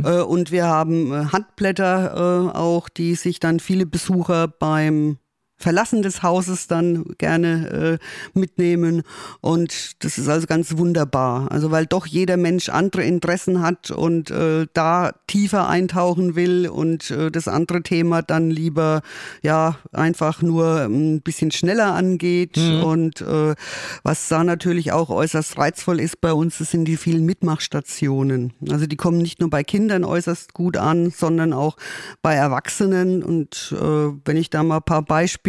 äh, 0.02 0.20
und 0.20 0.50
wir 0.50 0.64
haben 0.64 1.12
äh, 1.12 1.26
Handblätter 1.26 2.50
äh, 2.52 2.56
auch, 2.56 2.88
die 2.88 3.14
sich 3.16 3.38
dann 3.38 3.60
viele 3.60 3.84
Besucher 3.84 4.48
beim 4.48 5.18
Verlassen 5.56 6.02
des 6.02 6.22
Hauses 6.22 6.66
dann 6.66 7.04
gerne 7.16 7.98
äh, 8.34 8.38
mitnehmen. 8.38 9.02
Und 9.40 10.04
das 10.04 10.18
ist 10.18 10.28
also 10.28 10.46
ganz 10.46 10.76
wunderbar. 10.76 11.50
Also 11.50 11.70
weil 11.70 11.86
doch 11.86 12.06
jeder 12.06 12.36
Mensch 12.36 12.68
andere 12.68 13.04
Interessen 13.04 13.62
hat 13.62 13.90
und 13.90 14.30
äh, 14.30 14.66
da 14.74 15.12
tiefer 15.26 15.68
eintauchen 15.68 16.34
will 16.34 16.68
und 16.68 17.10
äh, 17.10 17.30
das 17.30 17.48
andere 17.48 17.82
Thema 17.82 18.20
dann 18.20 18.50
lieber 18.50 19.02
ja 19.42 19.76
einfach 19.92 20.42
nur 20.42 20.82
ein 20.82 21.22
bisschen 21.22 21.50
schneller 21.50 21.94
angeht. 21.94 22.58
Und 22.58 23.20
äh, 23.20 23.54
was 24.02 24.28
da 24.28 24.44
natürlich 24.44 24.92
auch 24.92 25.08
äußerst 25.08 25.56
reizvoll 25.56 26.00
ist 26.00 26.20
bei 26.20 26.32
uns, 26.32 26.58
das 26.58 26.72
sind 26.72 26.84
die 26.84 26.96
vielen 26.96 27.24
Mitmachstationen. 27.24 28.52
Also 28.70 28.86
die 28.86 28.96
kommen 28.96 29.18
nicht 29.18 29.40
nur 29.40 29.50
bei 29.50 29.62
Kindern 29.62 30.04
äußerst 30.04 30.52
gut 30.52 30.76
an, 30.76 31.10
sondern 31.10 31.52
auch 31.52 31.76
bei 32.22 32.34
Erwachsenen. 32.34 33.22
Und 33.22 33.74
äh, 33.80 34.12
wenn 34.24 34.36
ich 34.36 34.50
da 34.50 34.62
mal 34.62 34.78
ein 34.78 34.82
paar 34.82 35.02
Beispiele 35.02 35.43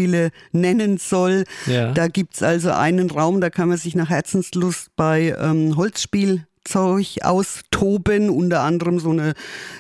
nennen 0.52 0.98
soll, 0.98 1.44
Ja. 1.66 1.92
da 1.94 2.08
gibt's 2.08 2.44
also 2.44 2.72
einen 2.72 3.10
Raum, 3.10 3.42
da 3.42 3.50
kann 3.50 3.70
man 3.70 3.78
sich 3.78 3.96
nach 3.96 4.10
Herzenslust 4.10 4.90
bei 4.96 5.36
ähm, 5.40 5.76
Holzspiel 5.78 6.46
Zeug 6.66 7.20
austoben, 7.22 8.30
unter 8.30 8.62
anderem 8.62 9.00
so 9.00 9.12
eine, 9.12 9.34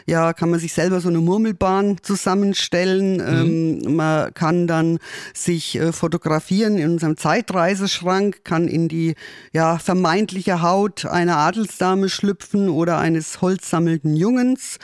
ja, 0.06 0.34
kann 0.34 0.50
man 0.50 0.60
sich 0.60 0.74
selber 0.74 1.02
so 1.02 1.10
eine 1.10 1.20
Murmelbahn 1.20 1.98
zusammenstellen. 2.02 3.20
Ähm, 3.20 3.96
man 3.96 4.34
kann 4.34 4.68
dann 4.68 5.00
sich 5.34 5.76
äh, 5.76 5.92
fotografieren 5.92 6.78
in 6.78 6.92
unserem 6.92 7.18
Zeitreiseschrank, 7.18 8.44
kann 8.44 8.68
in 8.68 8.88
die 8.88 9.16
ja, 9.52 9.78
vermeintliche 9.80 10.62
Haut 10.62 11.06
einer 11.06 11.38
Adelsdame 11.38 12.10
schlüpfen 12.10 12.70
oder 12.70 13.00
eines 13.00 13.42
holzsammelnden 13.42 14.16
Jungens. 14.16 14.78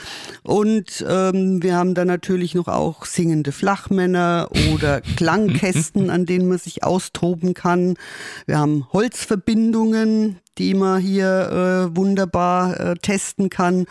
Und 0.43 1.05
ähm, 1.07 1.61
wir 1.61 1.75
haben 1.75 1.93
dann 1.93 2.07
natürlich 2.07 2.55
noch 2.55 2.67
auch 2.67 3.05
singende 3.05 3.51
Flachmänner 3.51 4.49
oder 4.73 5.01
Klangkästen, 5.15 6.09
an 6.09 6.25
denen 6.25 6.47
man 6.47 6.57
sich 6.57 6.83
austoben 6.83 7.53
kann. 7.53 7.95
Wir 8.45 8.57
haben 8.57 8.87
Holzverbindungen, 8.91 10.39
die 10.57 10.73
man 10.73 11.01
hier 11.01 11.89
äh, 11.91 11.95
wunderbar 11.95 12.79
äh, 12.79 12.95
testen 12.95 13.49
kann. 13.49 13.85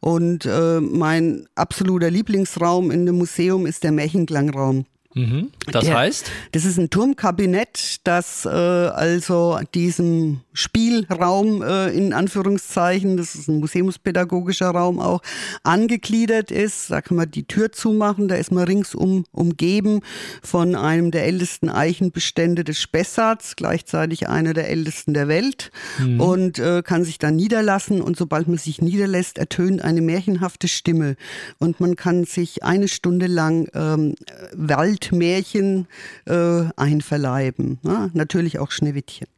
Und 0.00 0.46
äh, 0.46 0.80
mein 0.80 1.46
absoluter 1.54 2.10
Lieblingsraum 2.10 2.90
in 2.90 3.06
dem 3.06 3.18
Museum 3.18 3.66
ist 3.66 3.84
der 3.84 3.92
Märchenklangraum. 3.92 4.86
Mhm. 5.16 5.50
Das 5.72 5.86
Der- 5.86 5.96
heißt? 5.96 6.30
Das 6.52 6.66
ist 6.66 6.76
ein 6.78 6.90
Turmkabinett, 6.90 8.00
das 8.04 8.44
äh, 8.44 8.48
also 8.50 9.58
diesem 9.74 10.40
Spielraum 10.52 11.62
äh, 11.62 11.88
in 11.88 12.12
Anführungszeichen, 12.12 13.16
das 13.16 13.34
ist 13.34 13.48
ein 13.48 13.58
museumspädagogischer 13.60 14.68
Raum 14.68 15.00
auch, 15.00 15.22
angegliedert 15.62 16.50
ist. 16.50 16.90
Da 16.90 17.00
kann 17.00 17.16
man 17.16 17.30
die 17.30 17.44
Tür 17.44 17.72
zumachen, 17.72 18.28
da 18.28 18.34
ist 18.34 18.52
man 18.52 18.64
ringsum 18.64 19.24
umgeben 19.32 20.00
von 20.42 20.74
einem 20.76 21.10
der 21.10 21.24
ältesten 21.24 21.70
Eichenbestände 21.70 22.62
des 22.62 22.78
Spessarts, 22.78 23.56
gleichzeitig 23.56 24.28
einer 24.28 24.52
der 24.52 24.68
ältesten 24.68 25.14
der 25.14 25.28
Welt 25.28 25.70
und 26.18 26.58
äh, 26.58 26.82
kann 26.82 27.04
sich 27.04 27.18
dann 27.18 27.36
niederlassen 27.36 28.02
und 28.02 28.18
sobald 28.18 28.48
man 28.48 28.58
sich 28.58 28.82
niederlässt, 28.82 29.38
ertönt 29.38 29.80
eine 29.82 30.02
märchenhafte 30.02 30.68
Stimme 30.68 31.16
und 31.58 31.80
man 31.80 31.96
kann 31.96 32.24
sich 32.24 32.64
eine 32.64 32.88
Stunde 32.88 33.28
lang 33.28 33.68
ähm, 33.72 34.14
Waldmärchen 35.06 35.86
äh, 36.26 36.64
einverleiben. 36.76 37.78
Ja, 37.82 38.10
natürlich 38.12 38.58
auch 38.58 38.70
Schneewittchen. 38.70 39.28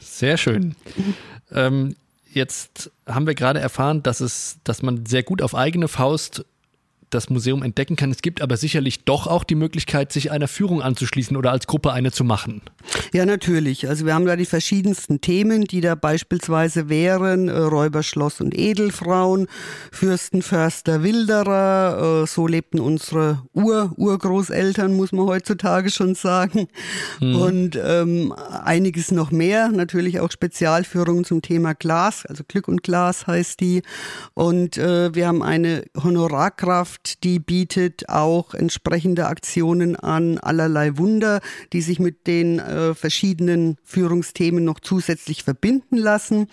Sehr 0.00 0.36
schön. 0.36 0.74
ähm, 1.52 1.96
jetzt 2.32 2.90
haben 3.06 3.26
wir 3.26 3.34
gerade 3.34 3.60
erfahren, 3.60 4.02
dass 4.02 4.20
es, 4.20 4.58
dass 4.64 4.82
man 4.82 5.06
sehr 5.06 5.22
gut 5.22 5.42
auf 5.42 5.54
eigene 5.54 5.88
Faust 5.88 6.44
das 7.10 7.30
Museum 7.30 7.62
entdecken 7.62 7.96
kann. 7.96 8.10
Es 8.10 8.22
gibt 8.22 8.42
aber 8.42 8.56
sicherlich 8.56 9.04
doch 9.04 9.26
auch 9.26 9.44
die 9.44 9.54
Möglichkeit, 9.54 10.12
sich 10.12 10.30
einer 10.30 10.48
Führung 10.48 10.82
anzuschließen 10.82 11.36
oder 11.36 11.52
als 11.52 11.66
Gruppe 11.66 11.92
eine 11.92 12.12
zu 12.12 12.24
machen. 12.24 12.62
Ja, 13.12 13.26
natürlich. 13.26 13.88
Also 13.88 14.06
wir 14.06 14.14
haben 14.14 14.26
da 14.26 14.36
die 14.36 14.46
verschiedensten 14.46 15.20
Themen, 15.20 15.64
die 15.64 15.80
da 15.80 15.94
beispielsweise 15.94 16.88
wären 16.88 17.48
äh, 17.48 17.56
Räuberschloss 17.56 18.40
und 18.40 18.56
Edelfrauen, 18.56 19.46
Fürsten, 19.92 20.42
Förster, 20.42 21.02
Wilderer. 21.02 22.22
Äh, 22.22 22.26
so 22.26 22.46
lebten 22.46 22.80
unsere 22.80 23.42
Ur 23.52 23.92
Urgroßeltern, 23.96 24.92
muss 24.92 25.12
man 25.12 25.26
heutzutage 25.26 25.90
schon 25.90 26.14
sagen. 26.14 26.68
Und 27.20 27.78
ähm, 27.82 28.32
einiges 28.32 29.10
noch 29.10 29.30
mehr. 29.30 29.68
Natürlich 29.68 30.20
auch 30.20 30.30
Spezialführungen 30.30 31.24
zum 31.24 31.42
Thema 31.42 31.74
Glas, 31.74 32.26
also 32.26 32.44
Glück 32.46 32.68
und 32.68 32.82
Glas 32.82 33.26
heißt 33.26 33.60
die. 33.60 33.82
Und 34.34 34.76
äh, 34.76 35.14
wir 35.14 35.26
haben 35.26 35.42
eine 35.42 35.84
Honorarkraft, 36.02 37.05
die 37.24 37.38
bietet 37.38 38.08
auch 38.08 38.54
entsprechende 38.54 39.26
Aktionen 39.26 39.96
an 39.96 40.38
allerlei 40.38 40.96
Wunder, 40.98 41.40
die 41.72 41.82
sich 41.82 41.98
mit 41.98 42.26
den 42.26 42.58
äh, 42.58 42.94
verschiedenen 42.94 43.76
Führungsthemen 43.84 44.64
noch 44.64 44.80
zusätzlich 44.80 45.42
verbinden 45.44 45.96
lassen. 45.96 46.48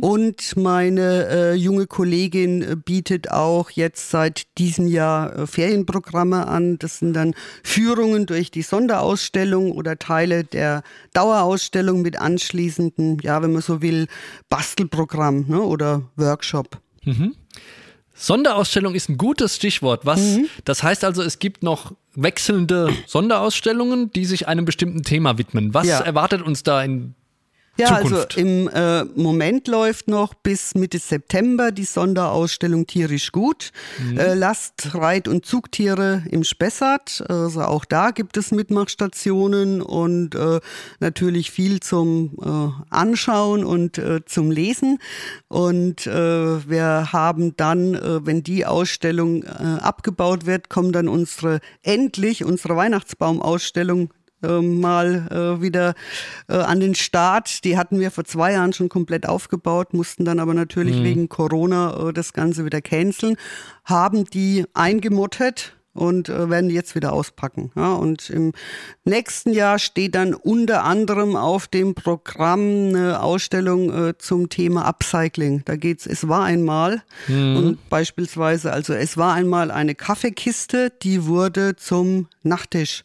Und 0.00 0.56
meine 0.56 1.28
äh, 1.28 1.54
junge 1.54 1.86
Kollegin 1.86 2.82
bietet 2.84 3.30
auch 3.30 3.70
jetzt 3.70 4.10
seit 4.10 4.46
diesem 4.58 4.86
Jahr 4.86 5.36
äh, 5.36 5.46
Ferienprogramme 5.46 6.46
an. 6.46 6.78
Das 6.78 6.98
sind 6.98 7.14
dann 7.14 7.34
Führungen 7.62 8.26
durch 8.26 8.50
die 8.50 8.62
Sonderausstellung 8.62 9.72
oder 9.72 9.98
Teile 9.98 10.44
der 10.44 10.82
Dauerausstellung 11.12 12.02
mit 12.02 12.18
anschließenden, 12.18 13.18
ja, 13.22 13.42
wenn 13.42 13.52
man 13.52 13.62
so 13.62 13.82
will, 13.82 14.06
Bastelprogramm 14.48 15.46
ne, 15.48 15.60
oder 15.60 16.02
Workshop. 16.16 16.80
Sonderausstellung 18.16 18.94
ist 18.94 19.08
ein 19.08 19.18
gutes 19.18 19.56
Stichwort. 19.56 20.06
Was? 20.06 20.20
Mhm. 20.20 20.48
Das 20.64 20.82
heißt 20.82 21.04
also, 21.04 21.22
es 21.22 21.38
gibt 21.38 21.62
noch 21.62 21.92
wechselnde 22.14 22.90
Sonderausstellungen, 23.06 24.10
die 24.12 24.24
sich 24.24 24.48
einem 24.48 24.64
bestimmten 24.64 25.02
Thema 25.02 25.38
widmen. 25.38 25.74
Was 25.74 25.86
Ja. 25.86 26.00
erwartet 26.00 26.42
uns 26.42 26.62
da 26.62 26.82
in 26.82 27.14
Ja, 27.78 27.98
Zukunft. 27.98 28.36
also 28.36 28.40
im 28.40 28.68
äh, 28.68 29.04
Moment 29.16 29.68
läuft 29.68 30.08
noch 30.08 30.32
bis 30.34 30.74
Mitte 30.74 30.98
September 30.98 31.72
die 31.72 31.84
Sonderausstellung 31.84 32.86
Tierisch 32.86 33.32
gut. 33.32 33.70
Äh, 34.16 34.34
Last-, 34.34 34.94
Reit- 34.94 35.28
und 35.28 35.44
Zugtiere 35.44 36.22
im 36.30 36.42
Spessart. 36.42 37.24
Also 37.28 37.62
auch 37.62 37.84
da 37.84 38.12
gibt 38.12 38.36
es 38.36 38.50
Mitmachstationen 38.50 39.82
und 39.82 40.34
äh, 40.34 40.60
natürlich 41.00 41.50
viel 41.50 41.80
zum 41.80 42.38
äh, 42.42 42.94
Anschauen 42.94 43.64
und 43.64 43.98
äh, 43.98 44.24
zum 44.24 44.50
Lesen. 44.50 44.98
Und 45.48 46.06
äh, 46.06 46.68
wir 46.68 47.12
haben 47.12 47.56
dann, 47.56 47.94
äh, 47.94 48.24
wenn 48.26 48.42
die 48.42 48.64
Ausstellung 48.64 49.42
äh, 49.42 49.48
abgebaut 49.80 50.46
wird, 50.46 50.70
kommt 50.70 50.94
dann 50.94 51.08
unsere 51.08 51.60
endlich 51.82 52.44
unsere 52.44 52.76
Weihnachtsbaumausstellung 52.76 54.10
äh, 54.42 54.60
mal 54.60 55.28
äh, 55.30 55.62
wieder 55.62 55.94
äh, 56.48 56.56
an 56.56 56.80
den 56.80 56.94
Start. 56.94 57.64
Die 57.64 57.76
hatten 57.76 58.00
wir 58.00 58.10
vor 58.10 58.24
zwei 58.24 58.52
Jahren 58.52 58.72
schon 58.72 58.88
komplett 58.88 59.28
aufgebaut, 59.28 59.94
mussten 59.94 60.24
dann 60.24 60.40
aber 60.40 60.54
natürlich 60.54 61.02
wegen 61.02 61.28
Corona 61.28 62.08
äh, 62.08 62.12
das 62.12 62.32
Ganze 62.32 62.64
wieder 62.64 62.80
canceln, 62.80 63.36
haben 63.84 64.24
die 64.24 64.64
eingemottet 64.74 65.75
und 65.96 66.28
äh, 66.28 66.50
werden 66.50 66.68
die 66.68 66.74
jetzt 66.74 66.94
wieder 66.94 67.12
auspacken. 67.12 67.70
Ja, 67.74 67.94
und 67.94 68.30
im 68.30 68.52
nächsten 69.04 69.52
Jahr 69.52 69.78
steht 69.78 70.14
dann 70.14 70.34
unter 70.34 70.84
anderem 70.84 71.36
auf 71.36 71.66
dem 71.66 71.94
Programm 71.94 72.88
eine 72.88 73.22
Ausstellung 73.22 73.92
äh, 73.92 74.18
zum 74.18 74.48
Thema 74.48 74.86
Upcycling. 74.86 75.62
Da 75.64 75.76
geht's, 75.76 76.06
es 76.06 76.28
war 76.28 76.44
einmal 76.44 77.02
mhm. 77.28 77.56
und 77.56 77.88
beispielsweise, 77.88 78.72
also 78.72 78.92
es 78.92 79.16
war 79.16 79.34
einmal 79.34 79.70
eine 79.70 79.94
Kaffeekiste, 79.94 80.92
die 81.02 81.26
wurde 81.26 81.76
zum 81.76 82.28
Nachttisch 82.42 83.04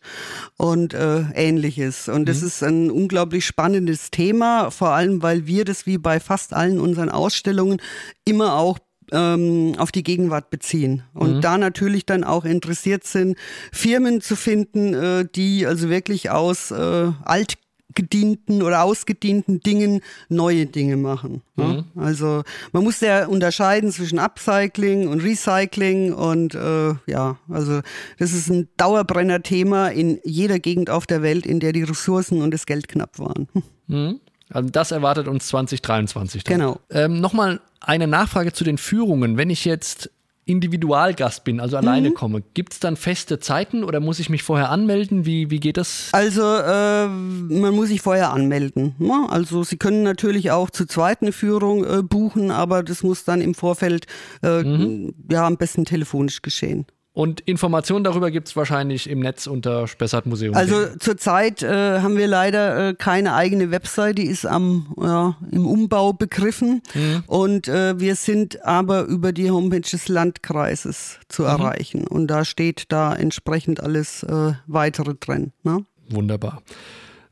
und 0.58 0.94
äh, 0.94 1.24
ähnliches. 1.34 2.08
Und 2.08 2.30
das 2.30 2.42
mhm. 2.42 2.48
ist 2.48 2.64
ein 2.64 2.92
unglaublich 2.92 3.46
spannendes 3.46 4.12
Thema, 4.12 4.70
vor 4.70 4.90
allem 4.90 5.24
weil 5.24 5.48
wir 5.48 5.66
das 5.66 5.86
wie 5.86 5.98
bei 5.98 6.20
fast 6.20 6.54
allen 6.54 6.80
unseren 6.80 7.10
Ausstellungen 7.10 7.82
immer 8.26 8.56
auch 8.56 8.78
ähm, 9.12 9.74
auf 9.78 9.92
die 9.92 10.04
Gegenwart 10.04 10.50
beziehen 10.50 11.04
und 11.14 11.38
mhm. 11.38 11.42
da 11.42 11.58
natürlich 11.58 12.06
dann 12.06 12.24
auch 12.24 12.46
interessiert 12.46 13.04
sind, 13.04 13.38
Firmen 13.72 14.22
zu 14.22 14.36
finden, 14.36 14.94
äh, 14.94 15.26
die 15.36 15.66
also 15.66 15.90
wirklich 15.90 16.30
aus 16.30 16.72
äh, 16.72 17.12
altgedienten 17.24 18.62
oder 18.62 18.84
ausgedienten 18.84 19.60
Dingen 19.60 20.02
neue 20.30 20.66
Dinge 20.66 20.98
machen. 20.98 21.42
Mhm. 21.56 21.86
Also 21.96 22.44
man 22.72 22.84
muss 22.84 23.02
ja 23.02 23.28
unterscheiden 23.28 23.92
zwischen 23.92 24.20
Upcycling 24.20 25.08
und 25.08 25.22
Recycling 25.22 26.14
und 26.14 26.56
äh, 26.56 26.94
ja, 27.06 27.38
also 27.50 27.82
das 28.18 28.34
ist 28.34 28.50
ein 28.50 28.70
Dauerbrenner-Thema 28.78 29.90
in 29.90 30.20
jeder 30.24 30.60
Gegend 30.60 30.90
auf 30.90 31.06
der 31.06 31.22
Welt, 31.22 31.46
in 31.46 31.60
der 31.60 31.74
die 31.74 31.84
Ressourcen 31.84 32.42
und 32.42 32.54
das 32.54 32.66
Geld 32.66 32.88
knapp 32.88 33.20
waren. 33.20 33.48
Mhm. 33.88 34.20
Also 34.54 34.70
das 34.70 34.92
erwartet 34.92 35.28
uns 35.28 35.48
2023. 35.48 36.44
Dann. 36.44 36.60
Genau. 36.60 36.80
Ähm, 36.90 37.22
Nochmal 37.22 37.62
eine 37.82 38.08
Nachfrage 38.08 38.54
zu 38.54 38.64
den 38.64 38.78
Führungen. 38.78 39.38
Wenn 39.38 39.50
ich 39.50 39.66
jetzt 39.66 40.10
Individualgast 40.46 41.44
bin, 41.44 41.60
also 41.60 41.78
alleine 41.78 42.10
mhm. 42.10 42.14
komme, 42.16 42.44
gibt 42.54 42.74
es 42.74 42.80
dann 42.80 42.98
feste 42.98 43.40
Zeiten 43.40 43.84
oder 43.84 44.00
muss 44.00 44.20
ich 44.20 44.30
mich 44.30 44.44
vorher 44.44 44.70
anmelden? 44.70 45.26
Wie, 45.26 45.52
wie 45.52 45.60
geht 45.60 45.78
das? 45.78 46.10
Also 46.14 46.42
äh, 46.42 47.08
man 47.08 47.74
muss 47.76 47.90
sich 47.90 48.02
vorher 48.02 48.32
anmelden. 48.32 48.96
Ne? 48.98 49.28
Also 49.30 49.64
Sie 49.64 49.78
können 49.78 50.04
natürlich 50.04 50.52
auch 50.52 50.70
zu 50.70 50.86
zweit 50.86 51.22
eine 51.22 51.32
Führung 51.32 51.86
äh, 51.86 52.02
buchen, 52.02 52.52
aber 52.52 52.84
das 52.84 53.04
muss 53.04 53.24
dann 53.24 53.40
im 53.40 53.54
Vorfeld 53.54 54.08
äh, 54.42 54.64
mhm. 54.64 55.14
ja 55.30 55.46
am 55.46 55.58
besten 55.58 55.86
telefonisch 55.86 56.42
geschehen. 56.42 56.86
Und 57.14 57.42
Informationen 57.42 58.06
darüber 58.06 58.32
gibt 58.32 58.48
es 58.48 58.56
wahrscheinlich 58.56 59.10
im 59.10 59.20
Netz 59.20 59.46
unter 59.46 59.86
Spessart 59.88 60.26
Museum. 60.26 60.56
Also 60.56 60.96
zurzeit 60.98 61.62
äh, 61.62 62.00
haben 62.00 62.16
wir 62.16 62.28
leider 62.28 62.90
äh, 62.90 62.94
keine 62.94 63.34
eigene 63.34 63.70
Website, 63.70 64.18
die 64.18 64.28
ist 64.28 64.46
am, 64.46 64.96
ja, 64.98 65.36
im 65.52 65.66
Umbau 65.66 66.14
begriffen. 66.14 66.82
Mhm. 66.94 67.24
Und 67.28 67.68
äh, 67.68 68.00
wir 68.00 68.16
sind 68.16 68.64
aber 68.64 69.04
über 69.04 69.34
die 69.34 69.52
Homepage 69.52 69.82
des 69.82 70.08
Landkreises 70.08 71.20
zu 71.28 71.42
mhm. 71.42 71.50
erreichen. 71.50 72.08
Und 72.08 72.28
da 72.28 72.46
steht 72.46 72.86
da 72.94 73.14
entsprechend 73.14 73.82
alles 73.84 74.24
äh, 74.24 74.54
weitere 74.68 75.16
drin. 75.16 75.52
Ne? 75.64 75.86
Wunderbar. 76.10 76.62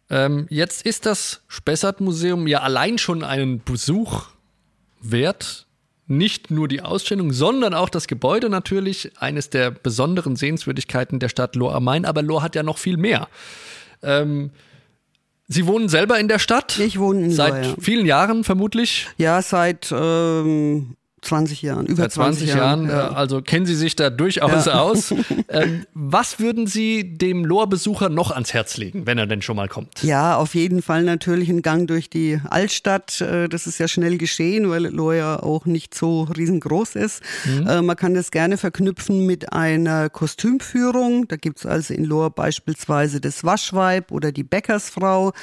Ähm, 0.10 0.46
jetzt 0.50 0.86
ist 0.86 1.06
das 1.06 1.44
Spessart 1.48 2.02
Museum 2.02 2.48
ja 2.48 2.60
allein 2.62 2.98
schon 2.98 3.24
einen 3.24 3.64
Besuch 3.64 4.26
wert 5.02 5.68
nicht 6.10 6.52
nur 6.52 6.68
die 6.68 6.82
Ausstellung, 6.82 7.32
sondern 7.32 7.74
auch 7.74 7.90
das 7.90 8.08
Gebäude 8.08 8.50
natürlich, 8.50 9.12
eines 9.20 9.50
der 9.50 9.72
besonderen 9.72 10.36
Sehenswürdigkeiten 10.36 11.20
der 11.20 11.30
Stadt 11.30 11.56
Lohr 11.56 11.76
am 11.76 11.84
Main. 11.84 12.06
Aber 12.06 12.22
Lohr 12.22 12.42
hat 12.42 12.56
ja 12.56 12.64
noch 12.64 12.78
viel 12.78 12.98
mehr. 12.98 13.28
Ähm, 14.02 14.52
Sie 15.52 15.66
wohnen 15.66 15.90
selber 15.90 16.20
in 16.20 16.28
der 16.28 16.38
Stadt? 16.38 16.78
Ich 16.78 17.00
wohne 17.00 17.26
in 17.26 17.32
Seit 17.32 17.54
Lohr, 17.54 17.64
ja. 17.72 17.76
vielen 17.80 18.06
Jahren 18.06 18.44
vermutlich? 18.44 19.08
Ja, 19.18 19.42
seit 19.42 19.92
ähm, 19.92 20.96
20 21.22 21.62
Jahren, 21.62 21.86
über 21.86 22.04
Seit 22.04 22.14
20, 22.14 22.48
20 22.48 22.56
Jahren. 22.56 22.88
Jahren 22.88 22.90
ja. 22.90 23.16
Also 23.16 23.42
kennen 23.42 23.66
Sie 23.66 23.76
sich 23.76 23.96
da 23.96 24.10
durchaus 24.10 24.66
ja. 24.66 24.82
aus. 24.82 25.14
Ähm, 25.52 25.86
was 25.94 26.40
würden 26.40 26.68
Sie 26.68 27.18
dem 27.18 27.44
Lohr-Besucher 27.44 28.10
noch 28.10 28.30
ans 28.30 28.54
Herz 28.54 28.78
legen, 28.78 29.08
wenn 29.08 29.18
er 29.18 29.26
denn 29.26 29.42
schon 29.42 29.56
mal 29.56 29.68
kommt? 29.68 30.04
Ja, 30.04 30.36
auf 30.36 30.54
jeden 30.54 30.84
Fall 30.84 31.04
natürlich 31.04 31.50
ein 31.50 31.64
Gang 31.64 31.88
durch 31.88 32.10
die 32.10 32.40
Altstadt. 32.48 33.20
Äh, 33.22 33.50
das 33.50 33.66
ist 33.66 33.80
ja 33.80 33.88
schnell 33.88 34.20
geschehen, 34.20 34.70
weil 34.70 34.86
Lohr 34.88 35.16
ja 35.16 35.42
auch 35.42 35.66
nicht 35.66 35.96
so 35.96 36.24
riesengroß 36.24 36.96
ist. 36.96 37.24
Mhm. 37.46 37.68
Äh, 37.68 37.82
man 37.82 37.96
kann 37.96 38.14
das 38.14 38.30
gerne 38.30 38.58
verknüpfen 38.58 39.26
mit 39.26 39.52
einer 39.52 40.10
Kostümführung. 40.10 41.28
Da 41.28 41.36
gibt 41.36 41.60
es 41.60 41.66
also 41.66 41.94
in 41.94 42.06
Lohr 42.06 42.30
beispielsweise 42.30 43.20
das 43.20 43.44
Waschweib 43.44 44.12
oder 44.12 44.32
die 44.32 44.44
Bäckersfrau. 44.44 45.34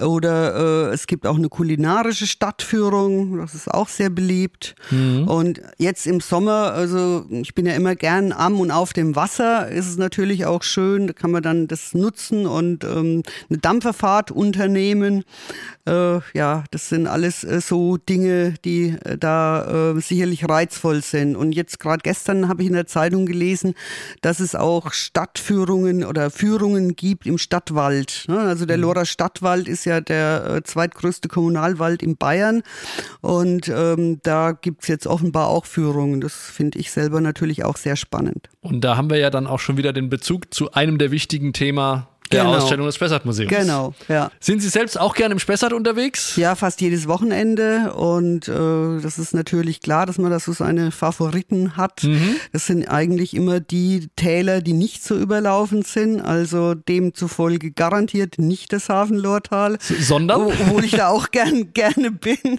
Oder 0.00 0.90
äh, 0.90 0.94
es 0.94 1.06
gibt 1.06 1.26
auch 1.26 1.36
eine 1.36 1.48
kulinarische 1.48 2.26
Stadtführung. 2.26 3.38
Das 3.38 3.54
ist 3.54 3.70
auch 3.70 3.88
sehr 3.88 4.10
beliebt. 4.10 4.74
Mhm. 4.90 5.23
Mhm. 5.24 5.28
Und 5.28 5.60
jetzt 5.78 6.06
im 6.06 6.20
Sommer, 6.20 6.72
also 6.72 7.26
ich 7.30 7.54
bin 7.54 7.66
ja 7.66 7.74
immer 7.74 7.94
gern 7.94 8.32
am 8.32 8.60
und 8.60 8.70
auf 8.70 8.92
dem 8.92 9.16
Wasser, 9.16 9.68
ist 9.68 9.88
es 9.88 9.96
natürlich 9.96 10.46
auch 10.46 10.62
schön, 10.62 11.06
da 11.06 11.12
kann 11.12 11.30
man 11.30 11.42
dann 11.42 11.66
das 11.66 11.94
nutzen 11.94 12.46
und 12.46 12.84
ähm, 12.84 13.22
eine 13.48 13.58
Dampferfahrt 13.58 14.30
unternehmen. 14.30 15.24
Äh, 15.86 16.20
ja, 16.34 16.64
das 16.70 16.88
sind 16.88 17.06
alles 17.06 17.44
äh, 17.44 17.60
so 17.60 17.98
Dinge, 17.98 18.54
die 18.64 18.96
äh, 19.04 19.18
da 19.18 19.92
äh, 19.92 20.00
sicherlich 20.00 20.48
reizvoll 20.48 21.02
sind. 21.02 21.36
Und 21.36 21.52
jetzt 21.52 21.78
gerade 21.78 22.00
gestern 22.02 22.48
habe 22.48 22.62
ich 22.62 22.68
in 22.68 22.74
der 22.74 22.86
Zeitung 22.86 23.26
gelesen, 23.26 23.74
dass 24.22 24.40
es 24.40 24.54
auch 24.54 24.92
Stadtführungen 24.92 26.04
oder 26.04 26.30
Führungen 26.30 26.96
gibt 26.96 27.26
im 27.26 27.36
Stadtwald. 27.36 28.24
Ne? 28.28 28.38
Also 28.38 28.64
der 28.64 28.78
mhm. 28.78 28.84
Lora 28.84 29.04
Stadtwald 29.04 29.68
ist 29.68 29.84
ja 29.84 30.00
der 30.00 30.46
äh, 30.46 30.62
zweitgrößte 30.62 31.28
Kommunalwald 31.28 32.02
in 32.02 32.16
Bayern. 32.16 32.62
Und 33.20 33.68
ähm, 33.68 34.20
da 34.22 34.52
gibt's 34.52 34.88
jetzt 34.88 35.06
offenbar 35.14 35.48
auch 35.48 35.64
Führungen. 35.64 36.20
Das 36.20 36.34
finde 36.34 36.80
ich 36.80 36.90
selber 36.90 37.20
natürlich 37.20 37.64
auch 37.64 37.76
sehr 37.76 37.94
spannend. 37.94 38.48
Und 38.60 38.82
da 38.82 38.96
haben 38.96 39.10
wir 39.10 39.18
ja 39.18 39.30
dann 39.30 39.46
auch 39.46 39.60
schon 39.60 39.76
wieder 39.76 39.92
den 39.92 40.10
Bezug 40.10 40.52
zu 40.52 40.72
einem 40.72 40.98
der 40.98 41.12
wichtigen 41.12 41.52
Themen 41.52 42.04
der 42.34 42.44
genau. 42.44 42.56
Ausstellung 42.56 42.86
des 42.86 42.94
Spessart-Museums. 42.96 43.50
Genau, 43.50 43.94
ja. 44.08 44.30
Sind 44.40 44.60
Sie 44.60 44.68
selbst 44.68 44.98
auch 44.98 45.14
gerne 45.14 45.32
im 45.32 45.38
Spessart 45.38 45.72
unterwegs? 45.72 46.36
Ja, 46.36 46.54
fast 46.54 46.80
jedes 46.80 47.08
Wochenende. 47.08 47.94
Und 47.94 48.48
äh, 48.48 49.00
das 49.00 49.18
ist 49.18 49.34
natürlich 49.34 49.80
klar, 49.80 50.06
dass 50.06 50.18
man 50.18 50.30
da 50.30 50.40
so 50.40 50.52
seine 50.52 50.90
Favoriten 50.90 51.76
hat. 51.76 52.02
Mhm. 52.04 52.36
Das 52.52 52.66
sind 52.66 52.88
eigentlich 52.88 53.34
immer 53.34 53.60
die 53.60 54.08
Täler, 54.16 54.60
die 54.60 54.72
nicht 54.72 55.04
so 55.04 55.16
überlaufen 55.16 55.82
sind. 55.82 56.20
Also 56.20 56.74
demzufolge 56.74 57.70
garantiert 57.70 58.38
nicht 58.38 58.72
das 58.72 58.88
Hafenlortal. 58.88 59.78
Sondern? 59.80 60.42
Obwohl 60.42 60.84
ich 60.84 60.92
da 60.92 61.08
auch 61.08 61.30
gern, 61.30 61.72
gerne 61.74 62.10
bin. 62.10 62.58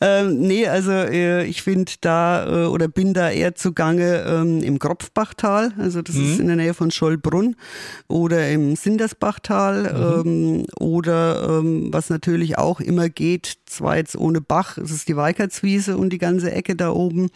Ähm, 0.00 0.40
nee, 0.40 0.66
also 0.66 0.92
äh, 0.92 1.44
ich 1.44 1.62
finde 1.62 1.92
da 2.00 2.64
äh, 2.64 2.66
oder 2.66 2.88
bin 2.88 3.14
da 3.14 3.30
eher 3.30 3.54
zugange 3.54 4.24
ähm, 4.26 4.62
im 4.62 4.78
Kropfbachtal. 4.78 5.72
Also 5.78 6.02
das 6.02 6.16
mhm. 6.16 6.32
ist 6.32 6.40
in 6.40 6.46
der 6.46 6.56
Nähe 6.56 6.74
von 6.74 6.90
Schollbrunn. 6.90 7.56
Oder 8.08 8.50
im 8.50 8.76
Sinder 8.76 9.01
Wintersbachtal 9.02 10.22
mhm. 10.24 10.30
ähm, 10.30 10.66
oder 10.78 11.58
ähm, 11.58 11.92
was 11.92 12.10
natürlich 12.10 12.58
auch 12.58 12.80
immer 12.80 13.08
geht, 13.08 13.58
zwar 13.66 13.96
jetzt 13.96 14.16
ohne 14.16 14.40
Bach, 14.40 14.78
es 14.78 14.90
ist 14.90 15.08
die 15.08 15.16
Weikertswiese 15.16 15.96
und 15.96 16.10
die 16.10 16.18
ganze 16.18 16.52
Ecke 16.52 16.76
da 16.76 16.90
oben. 16.90 17.30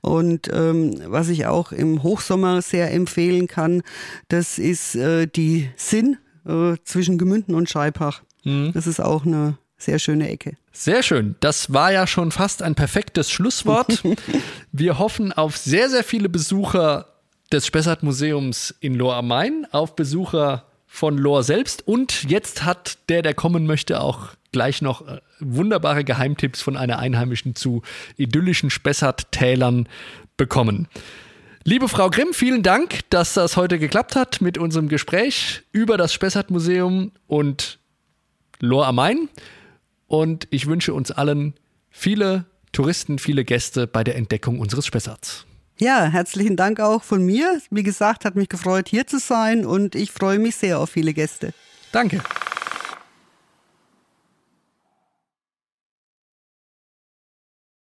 Und 0.00 0.48
ähm, 0.52 0.94
was 1.06 1.28
ich 1.28 1.46
auch 1.46 1.72
im 1.72 2.02
Hochsommer 2.02 2.62
sehr 2.62 2.92
empfehlen 2.92 3.48
kann, 3.48 3.82
das 4.28 4.58
ist 4.58 4.94
äh, 4.94 5.26
die 5.26 5.70
Sinn 5.76 6.16
äh, 6.46 6.76
zwischen 6.84 7.18
Gemünden 7.18 7.54
und 7.54 7.68
Scheibach. 7.68 8.22
Mhm. 8.44 8.70
Das 8.74 8.86
ist 8.86 9.00
auch 9.00 9.26
eine 9.26 9.58
sehr 9.76 9.98
schöne 9.98 10.28
Ecke. 10.28 10.56
Sehr 10.72 11.02
schön. 11.02 11.34
Das 11.40 11.72
war 11.72 11.92
ja 11.92 12.06
schon 12.06 12.30
fast 12.30 12.62
ein 12.62 12.74
perfektes 12.74 13.30
Schlusswort. 13.30 14.02
Wir 14.72 14.98
hoffen 14.98 15.32
auf 15.32 15.56
sehr, 15.56 15.90
sehr 15.90 16.04
viele 16.04 16.28
Besucher 16.28 17.06
des 17.50 17.66
Spessart 17.66 18.02
Museums 18.02 18.74
in 18.80 18.94
Lohr 18.94 19.16
am 19.16 19.28
Main, 19.28 19.66
auf 19.72 19.96
Besucher 19.96 20.67
von 20.88 21.16
Lore 21.16 21.44
selbst. 21.44 21.86
Und 21.86 22.24
jetzt 22.24 22.64
hat 22.64 22.98
der, 23.08 23.22
der 23.22 23.34
kommen 23.34 23.66
möchte, 23.66 24.00
auch 24.00 24.30
gleich 24.50 24.82
noch 24.82 25.06
äh, 25.06 25.20
wunderbare 25.38 26.02
Geheimtipps 26.02 26.62
von 26.62 26.76
einer 26.76 26.98
Einheimischen 26.98 27.54
zu 27.54 27.82
idyllischen 28.16 28.70
Spessart-Tälern 28.70 29.88
bekommen. 30.36 30.88
Liebe 31.64 31.88
Frau 31.88 32.08
Grimm, 32.08 32.32
vielen 32.32 32.62
Dank, 32.62 33.00
dass 33.10 33.34
das 33.34 33.56
heute 33.56 33.78
geklappt 33.78 34.16
hat 34.16 34.40
mit 34.40 34.56
unserem 34.56 34.88
Gespräch 34.88 35.62
über 35.70 35.98
das 35.98 36.14
Spessart-Museum 36.14 37.12
und 37.26 37.78
Lohr 38.58 38.86
am 38.86 38.96
Main. 38.96 39.28
Und 40.06 40.48
ich 40.50 40.66
wünsche 40.66 40.94
uns 40.94 41.10
allen 41.10 41.54
viele 41.90 42.46
Touristen, 42.72 43.18
viele 43.18 43.44
Gäste 43.44 43.86
bei 43.86 44.02
der 44.02 44.16
Entdeckung 44.16 44.58
unseres 44.58 44.86
Spessarts. 44.86 45.44
Ja, 45.80 46.06
herzlichen 46.06 46.56
Dank 46.56 46.80
auch 46.80 47.04
von 47.04 47.24
mir. 47.24 47.60
Wie 47.70 47.84
gesagt, 47.84 48.24
hat 48.24 48.34
mich 48.34 48.48
gefreut, 48.48 48.88
hier 48.88 49.06
zu 49.06 49.20
sein 49.20 49.64
und 49.64 49.94
ich 49.94 50.10
freue 50.10 50.40
mich 50.40 50.56
sehr 50.56 50.80
auf 50.80 50.90
viele 50.90 51.14
Gäste. 51.14 51.52
Danke. 51.92 52.20